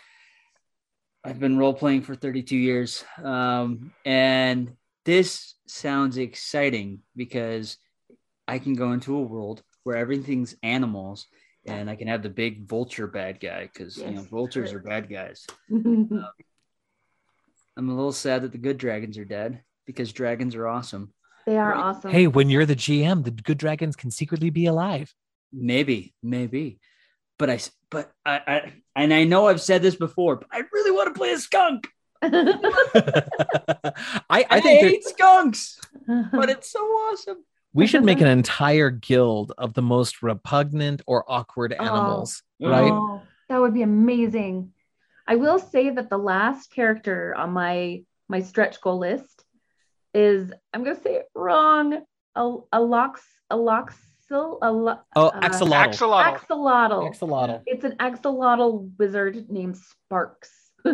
[1.23, 4.73] I've been role playing for 32 years, um, and
[5.05, 7.77] this sounds exciting because
[8.49, 11.27] I can go into a world where everything's animals,
[11.67, 14.79] and I can have the big vulture bad guy because you know vultures true.
[14.79, 15.47] are bad guys.
[15.71, 16.29] Um,
[17.77, 21.13] I'm a little sad that the good dragons are dead because dragons are awesome.
[21.47, 21.85] they are Right.
[21.85, 22.11] awesome.
[22.11, 25.15] Hey, when you're the GM, the good dragons can secretly be alive.
[25.53, 26.79] Maybe, maybe,
[27.39, 30.63] but I, s- but I, I, and I know I've said this before, but I
[30.73, 31.89] really want to play a skunk.
[32.23, 32.33] I,
[34.29, 35.81] I, I think hate skunks,
[36.33, 37.45] but it's so awesome.
[37.73, 41.85] We should make an entire guild of the most repugnant or awkward Oh.
[41.85, 42.91] animals, right?
[42.93, 44.73] Oh, that would be amazing.
[45.27, 49.45] I will say that the last character on my my stretch goal list
[50.15, 52.03] is I'm gonna say it wrong.
[52.37, 55.93] A a lox a loxil a lo- Oh, uh, axolotl.
[55.93, 56.39] Axolotl.
[56.39, 57.11] axolotl.
[57.13, 57.63] Axolotl.
[57.67, 60.51] It's an axolotl wizard named Sparks.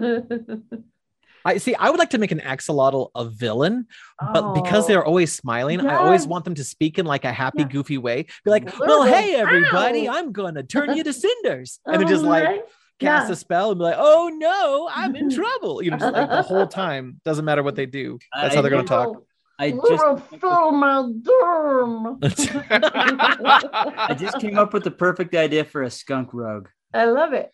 [1.46, 1.74] I see.
[1.74, 3.86] I would like to make an axolotl a villain,
[4.32, 4.88] but because Oh.
[4.88, 7.68] they're always smiling, I always want them to speak in like a happy, Yeah.
[7.68, 8.26] goofy way.
[8.44, 12.06] Be like, Little "Well, hey, everybody, Ow." I'm gonna turn you to cinders," and then
[12.06, 12.62] Oh, just like right?
[12.98, 13.32] cast Yeah.
[13.32, 16.42] a spell and be like, "Oh no, I'm in trouble." You know, just like the
[16.42, 17.20] whole time.
[17.24, 18.18] Doesn't matter what they do.
[18.34, 19.22] That's how they're gonna talk.
[19.58, 20.04] I just,
[20.42, 22.18] my doom.
[22.22, 26.68] I just came up with the perfect idea for a skunk rogue.
[26.92, 27.50] I love it.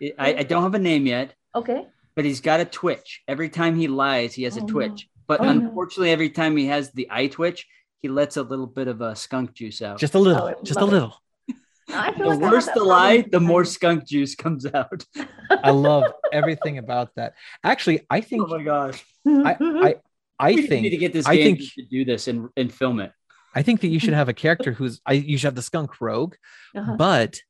[0.00, 1.86] It- I, I don't have a name yet, Okay.
[2.18, 3.22] But he's got a twitch.
[3.28, 4.72] Every time he lies, he has a Oh, no.
[4.72, 5.08] twitch.
[5.28, 5.50] But Oh, no.
[5.50, 7.60] unfortunately, every time he has the eye twitch,
[8.02, 9.98] he lets a little bit of a skunk juice out.
[9.98, 10.94] just a little, I just a it.
[10.94, 11.14] little.
[12.06, 15.00] I feel the like worse that the problem lie, the more skunk juice comes out.
[15.68, 17.34] I love everything about that.
[17.62, 18.98] Actually, I think oh my gosh!
[19.26, 19.94] I I
[20.38, 22.98] I we need to get this I game think- to do this and, and film
[23.00, 23.12] it.
[23.54, 25.90] I think that you should have a character who's I you should have the skunk
[26.00, 26.34] rogue,
[26.74, 26.96] Uh-huh.
[26.96, 27.40] but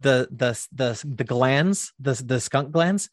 [0.00, 0.50] the the
[0.80, 3.10] the the glands, the the skunk glands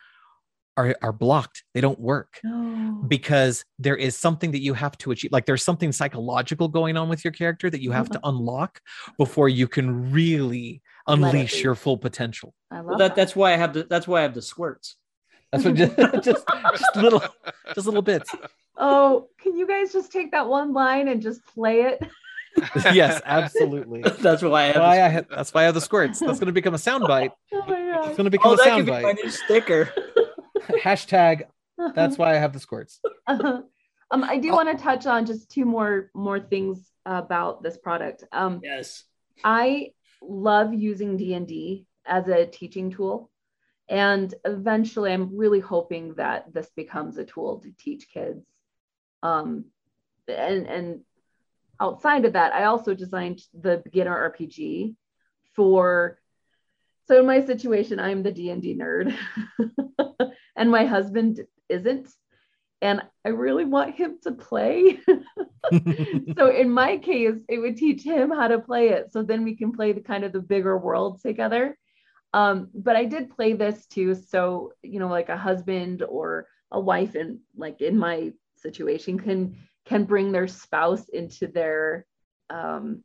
[0.77, 1.63] are are blocked.
[1.73, 3.03] They don't work No.
[3.07, 5.31] because there is something that you have to achieve.
[5.31, 8.29] Like there's something psychological going on with your character that you have to uh-huh.
[8.29, 8.81] unlock
[9.17, 12.53] before you can really unleash your full potential.
[12.71, 13.09] I love Well, that.
[13.09, 14.95] that, that's why I have the that's why I have the squirts.
[15.51, 17.23] That's what just just, just little
[17.73, 18.33] just little bits.
[18.77, 22.03] Oh, can you guys just take that one line and just play it?
[22.93, 24.01] yes, absolutely.
[24.19, 24.75] that's why I have.
[24.77, 26.19] Why I ha- that's why I have the squirts.
[26.19, 27.31] That's going to become a soundbite.
[27.53, 29.23] Oh my It's going to oh, become Oh, a that could be my soundbite.
[29.23, 29.93] new sticker.
[30.83, 31.43] Hashtag.
[31.93, 32.99] That's why I have the squirts.
[33.27, 33.63] um,
[34.11, 34.55] I do Oh.
[34.55, 38.23] want to touch on just two more more things about this product.
[38.31, 39.03] Um, Yes.
[39.43, 39.91] I
[40.21, 43.29] love using D&D as a teaching tool.
[43.89, 48.43] And eventually I'm really hoping that this becomes a tool to teach kids.
[49.21, 49.65] Um,
[50.27, 51.01] and, and
[51.79, 54.95] outside of that, I also designed the beginner RPG
[55.53, 56.17] for,
[57.07, 59.15] so in my situation, I'm the D&D nerd
[60.55, 62.09] and my husband isn't.
[62.81, 64.99] And I really want him to play.
[66.37, 69.55] so in my case it would teach him how to play it so then we
[69.55, 71.77] can play the kind of the bigger world together
[72.33, 76.79] um, but i did play this too so you know like a husband or a
[76.79, 82.05] wife in like in my situation can can bring their spouse into their
[82.49, 83.03] um,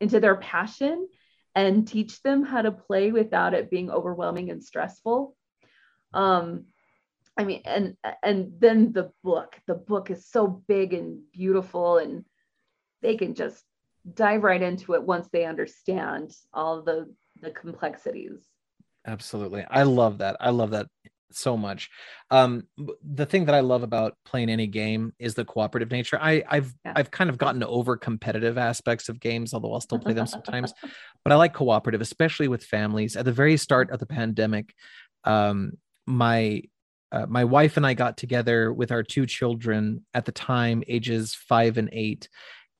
[0.00, 1.08] into their passion
[1.54, 5.36] and teach them how to play without it being overwhelming and stressful
[6.12, 6.64] um,
[7.40, 9.58] I mean, and and then the book.
[9.66, 12.26] The book is so big and beautiful, and
[13.00, 13.64] they can just
[14.12, 17.10] dive right into it once they understand all the
[17.40, 18.46] the complexities.
[19.06, 19.64] Absolutely.
[19.70, 20.36] I love that.
[20.38, 20.88] I love that
[21.32, 21.88] so much.
[22.30, 22.64] Um
[23.02, 26.18] the thing that I love about playing any game is the cooperative nature.
[26.20, 26.92] I I've Yeah.
[26.94, 30.74] I've kind of gotten over competitive aspects of games, although I'll still play them sometimes.
[31.24, 33.16] but I like cooperative, especially with families.
[33.16, 34.74] At the very start of the pandemic,
[35.24, 35.72] um
[36.06, 36.62] my
[37.12, 41.34] uh, my wife and I got together with our two children at the time, ages
[41.34, 42.28] five and eight,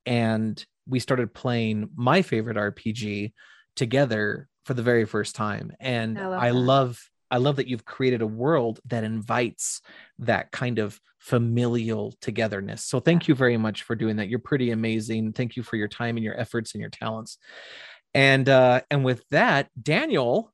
[0.07, 3.33] and we started playing my favorite RPG
[3.77, 5.73] together for the very first time.
[5.81, 9.81] And I love I love I love that you've created a world that invites
[10.19, 12.85] that kind of familial togetherness.
[12.85, 14.29] So thank you very much for doing that.
[14.29, 15.33] You're pretty amazing.
[15.33, 17.39] Thank you for your time and your efforts and your talents.
[18.15, 20.53] And uh and with that, Daniel,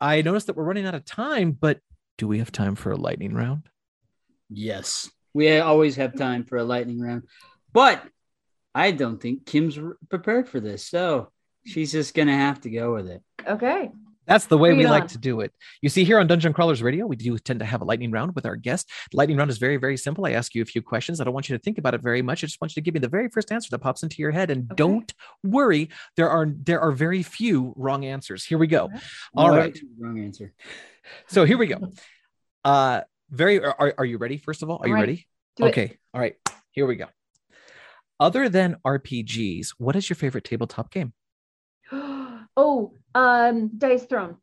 [0.00, 1.80] I noticed that we're running out of time, but
[2.18, 3.62] do we have time for a lightning round?
[4.48, 5.10] Yes.
[5.34, 7.24] We always have time for a lightning round.
[7.72, 8.02] But
[8.74, 11.30] I don't think Kim's prepared for this, so
[11.64, 13.22] she's just gonna have to go with it.
[13.46, 13.90] Okay.
[14.26, 15.08] That's the way Bring we it like on.
[15.10, 15.52] to do it.
[15.82, 18.34] You see, here on Dungeon Crawlers Radio, we do tend to have a lightning round
[18.34, 18.90] with our guest.
[19.12, 20.26] Lightning round is very, very simple.
[20.26, 21.20] I ask you a few questions.
[21.20, 22.42] I don't want you to think about it very much.
[22.42, 24.32] I just want you to give me the very first answer that pops into your
[24.32, 24.50] head.
[24.50, 24.76] And Okay.
[24.76, 25.14] don't
[25.44, 28.44] worry, there are there are very few wrong answers.
[28.44, 28.90] Here we go.
[29.36, 29.78] All No, right.
[29.98, 30.52] wrong answer.
[31.28, 31.92] So here we go.
[32.64, 34.38] Uh very are, are you ready?
[34.38, 35.00] First of all, are you Right.
[35.00, 35.26] ready?
[35.56, 35.68] Do it.
[35.68, 35.96] okay.
[36.14, 36.34] All right.
[36.72, 37.06] Here we go.
[38.18, 41.12] Other than RPGs, what is your favorite tabletop game?
[41.92, 44.36] oh, um, Dice Throne.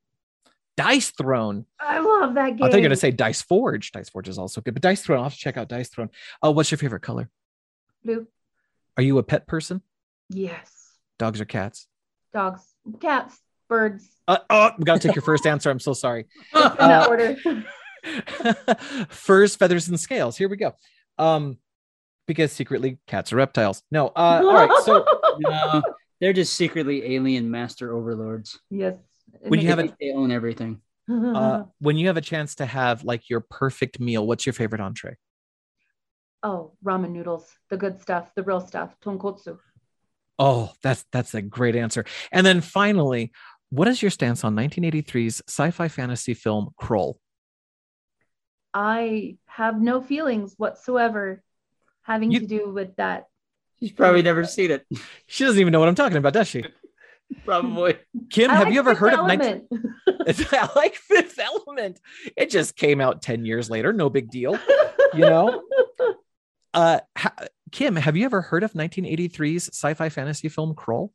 [0.75, 1.65] Dice Throne.
[1.79, 2.63] I love that game.
[2.63, 3.91] I thought you were gonna say Dice Forge.
[3.91, 5.19] Dice Forge is also good, but Dice Throne.
[5.19, 6.09] I'll have to check out Dice Throne.
[6.41, 7.29] Oh, what's your favorite color?
[8.03, 8.27] Blue.
[8.97, 9.81] Are you a pet person?
[10.29, 10.71] Yes.
[11.19, 11.87] Dogs or cats?
[12.33, 12.63] Dogs,
[12.99, 13.37] cats,
[13.69, 14.09] birds.
[14.27, 15.69] Uh, oh, we gotta take your first answer.
[15.69, 16.25] I'm so sorry.
[16.55, 17.37] In Uh, that order.
[19.09, 20.37] Furs, feathers, and scales.
[20.37, 20.75] Here we go.
[21.17, 21.57] Um,
[22.27, 23.83] because secretly cats are reptiles.
[23.91, 24.07] No.
[24.07, 24.83] Uh, all right.
[24.83, 25.05] So
[25.39, 25.81] No,
[26.23, 28.57] they're just secretly alien master overlords.
[28.69, 28.95] yes.
[29.41, 30.79] When you have They a- they own everything.
[31.11, 34.79] uh, when you have a chance to have like your perfect meal, what's your favorite
[34.81, 35.17] entree?
[36.45, 39.57] oh, ramen noodles, the good stuff, the real stuff, tonkotsu.
[40.39, 42.05] Oh, that's that's a great answer.
[42.31, 43.31] And then finally,
[43.69, 47.15] what is your stance on 1983's sci-fi fantasy film Krull?
[48.73, 51.43] I have no feelings whatsoever
[52.03, 53.27] having You- to do with that.
[53.83, 54.85] She's probably never seen it.
[55.27, 56.63] She doesn't even know what I'm talking about, does she?
[57.43, 57.97] Probably.
[58.29, 59.65] Kim, I have like you ever Fifth heard of 19-
[60.53, 61.99] I like Fifth Element.
[62.37, 63.91] It just came out 10 years later.
[63.91, 64.57] No big deal.
[65.13, 65.61] You know?
[66.75, 67.35] Uh, ha-
[67.71, 71.11] Kim, have you ever heard of 1983's sci-fi fantasy film Krull?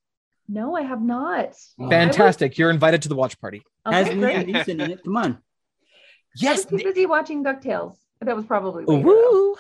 [0.49, 1.51] no, I have not.
[1.81, 1.91] Oh.
[1.91, 2.57] Fantastic.
[2.59, 3.63] You're invited to the watch party.
[3.85, 4.47] Has Liam.
[4.47, 5.03] Neeson in it?
[5.03, 5.33] Come on.
[5.33, 5.39] I
[6.37, 6.71] Yes.
[6.71, 7.97] was too busy watching DuckTales.
[8.21, 9.57] That was probably Oh, later, though.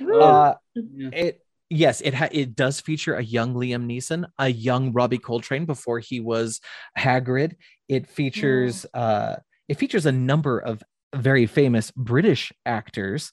[0.00, 0.06] woo.
[0.14, 0.20] Woo.
[0.22, 1.10] Uh, Yeah.
[1.12, 5.64] it yes, it ha- it does feature a young Liam Neeson, a young Robbie Coltrane
[5.64, 6.60] before he was
[6.98, 7.54] Hagrid.
[7.88, 9.36] It features uh
[9.68, 10.82] it features a number of
[11.14, 13.32] very famous British actors.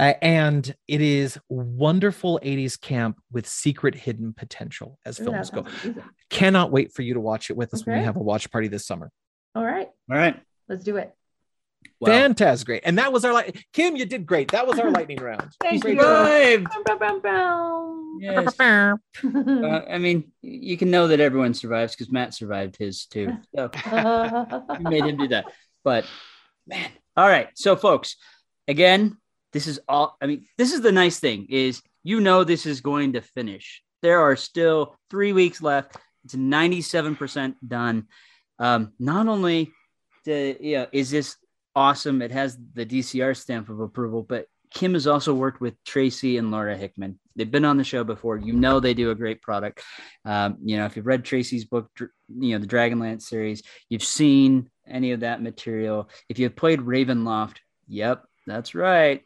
[0.00, 5.50] Uh, and it is wonderful 80s camp with secret hidden potential as Ooh, that films
[5.50, 5.60] go.
[5.60, 6.02] amazing.
[6.30, 8.66] Cannot wait for you to watch it with us when we have a watch party
[8.66, 9.12] this summer.
[9.54, 10.40] All right, All right.
[10.68, 11.14] let's do it.
[12.00, 12.08] Wow.
[12.08, 12.66] Fantastic.
[12.66, 12.82] Great.
[12.84, 13.64] And that was our light.
[13.72, 14.50] Kim, you did great.
[14.52, 15.52] That was our lightning round.
[15.60, 16.02] Thank Great you.
[18.20, 18.54] Yes.
[19.24, 23.36] Uh, I mean, you can know that everyone survives because Matt survived his too.
[23.54, 23.70] So
[24.78, 25.46] we made him do that.
[25.82, 26.04] But
[26.66, 27.48] man, all right.
[27.54, 28.16] So, folks,
[28.68, 29.16] again,
[29.52, 30.16] this is all.
[30.20, 33.82] I mean, this is the nice thing is you know this is going to finish.
[34.02, 35.96] There are still three weeks left.
[36.24, 38.08] It's ninety-seven percent done.
[38.58, 39.72] Um, not only
[40.24, 41.36] the yeah is this
[41.76, 46.36] awesome, it has the DCR stamp of approval, but Kim has also worked with Tracy
[46.36, 47.18] and Laura Hickman.
[47.36, 48.36] They've been on the show before.
[48.38, 49.82] You know they do a great product.
[50.24, 54.68] Um, you know if you've read Tracy's book, you know the Dragonlance series, you've seen
[54.86, 56.08] any of that material.
[56.28, 57.56] If you've played Ravenloft,
[57.86, 59.22] yep, that's right.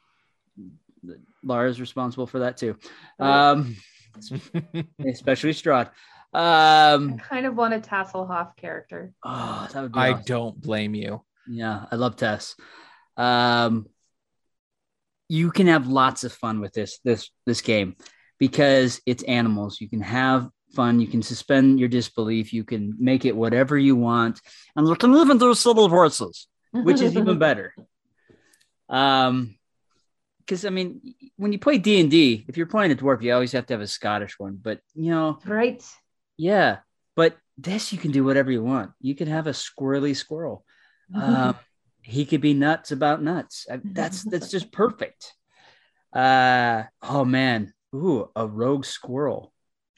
[1.43, 2.77] Laura's responsible for that too,
[3.21, 3.77] um,
[5.07, 5.91] especially Strahd.
[6.35, 9.13] I Um, kind of want a Tasselhoff character.
[9.25, 10.25] oh, that would be I awesome.
[10.27, 11.23] don't blame you.
[11.49, 12.55] Yeah, I love Tas.
[13.17, 13.87] Um,
[15.29, 17.97] you can have lots of fun with this this this game
[18.39, 19.81] because it's animals.
[19.81, 21.01] You can have fun.
[21.01, 22.53] You can suspend your disbelief.
[22.53, 24.41] You can make it whatever you want,
[24.77, 27.75] and you can even do subtle voices, which is even better.
[28.89, 29.57] Um,
[30.39, 33.35] because I mean, when you play D and D, if you're playing a dwarf, you
[33.35, 34.59] always have to have a Scottish one.
[34.61, 35.85] But you know, right.
[36.39, 36.79] yeah.
[37.15, 38.93] But this, you can do whatever you want.
[39.01, 40.65] You can have a squirrely squirrel
[41.15, 41.57] um,
[42.03, 43.67] he could be nuts about nuts.
[43.85, 45.35] That's that's just perfect.
[46.13, 49.53] Uh oh man, ooh, a rogue squirrel.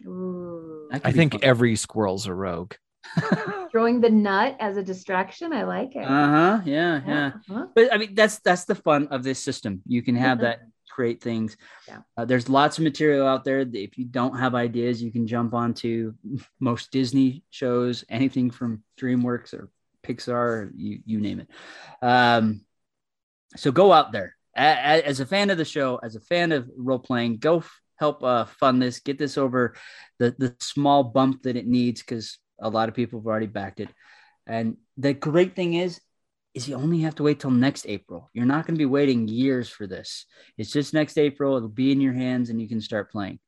[0.07, 0.89] Ooh.
[0.93, 1.41] I think fun.
[1.43, 2.75] every squirrel's a rogue.
[3.71, 5.53] Throwing the nut as a distraction.
[5.53, 6.05] I like it.
[6.05, 7.27] uh huh, yeah, yeah.
[7.49, 7.67] Uh-huh.
[7.75, 9.83] But I mean, that's that's the fun of this system.
[9.87, 11.57] You can have that create things.
[11.89, 11.99] Yeah.
[12.17, 13.65] Uh, there's lots of material out there.
[13.65, 16.13] that If you don't have ideas, you can jump onto
[16.61, 19.71] most Disney shows, anything from DreamWorks or
[20.15, 21.49] Pixar, you you name it.
[22.03, 22.65] Um,
[23.57, 26.99] so go out there as a fan of the show, as a fan of role
[26.99, 27.39] playing.
[27.39, 29.01] Go f- help uh, fund this.
[29.01, 29.75] Get this over
[30.19, 33.81] the the small bump that it needs because a lot of people have already backed
[33.81, 33.89] it.
[34.47, 36.01] And the great thing is,
[36.55, 38.29] is you only have to wait till next April.
[38.35, 40.27] You're not going to be waiting years for this.
[40.59, 41.57] It's just next April.
[41.57, 43.39] It'll be in your hands and you can start playing.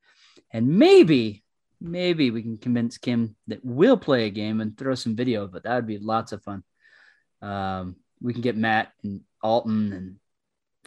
[0.52, 1.42] And maybe,
[1.82, 5.64] maybe we can convince Kim that we'll play a game and throw some video, but
[5.64, 6.62] that would be lots of fun.
[7.42, 10.16] Um, we can get Matt and Alton and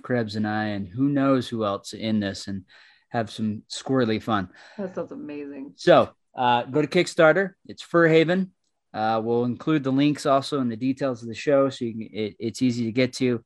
[0.01, 2.63] Krebs and I, and who knows who else in this and
[3.09, 4.49] have some squirrely fun.
[4.77, 5.73] That sounds amazing.
[5.75, 7.51] So uh, go to Kickstarter.
[7.65, 8.51] It's Fur Haven.
[8.93, 12.09] Uh, we'll include the links also in the details of the show, so you can,
[12.13, 13.43] it, it's easy to get to,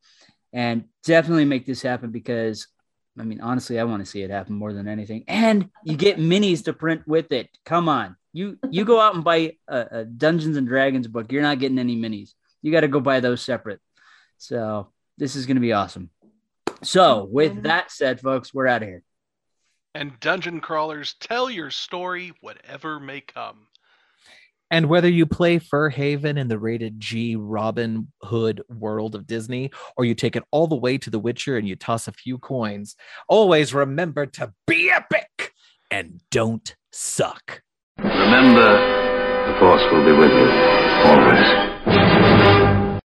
[0.53, 2.67] and definitely make this happen because,
[3.19, 5.25] I mean, honestly, I want to see it happen more than anything.
[5.27, 7.49] And you get minis to print with it.
[7.65, 11.41] Come on, you you go out and buy a, a Dungeons and Dragons book, you're
[11.41, 12.33] not getting any minis.
[12.61, 13.79] You got to go buy those separate.
[14.37, 16.09] So this is going to be awesome.
[16.83, 19.03] So with that said, folks, we're out of here.
[19.95, 23.67] And dungeon crawlers, tell your story, whatever may come.
[24.71, 29.71] And whether you play Fur Haven in the rated G Robin Hood world of Disney,
[29.97, 32.37] or you take it all the way to The Witcher and you toss a few
[32.37, 32.95] coins,
[33.27, 35.53] always remember to be epic
[35.89, 37.61] and don't suck.
[37.97, 38.77] Remember,
[39.51, 40.49] the Force will be with you
[41.05, 42.78] always.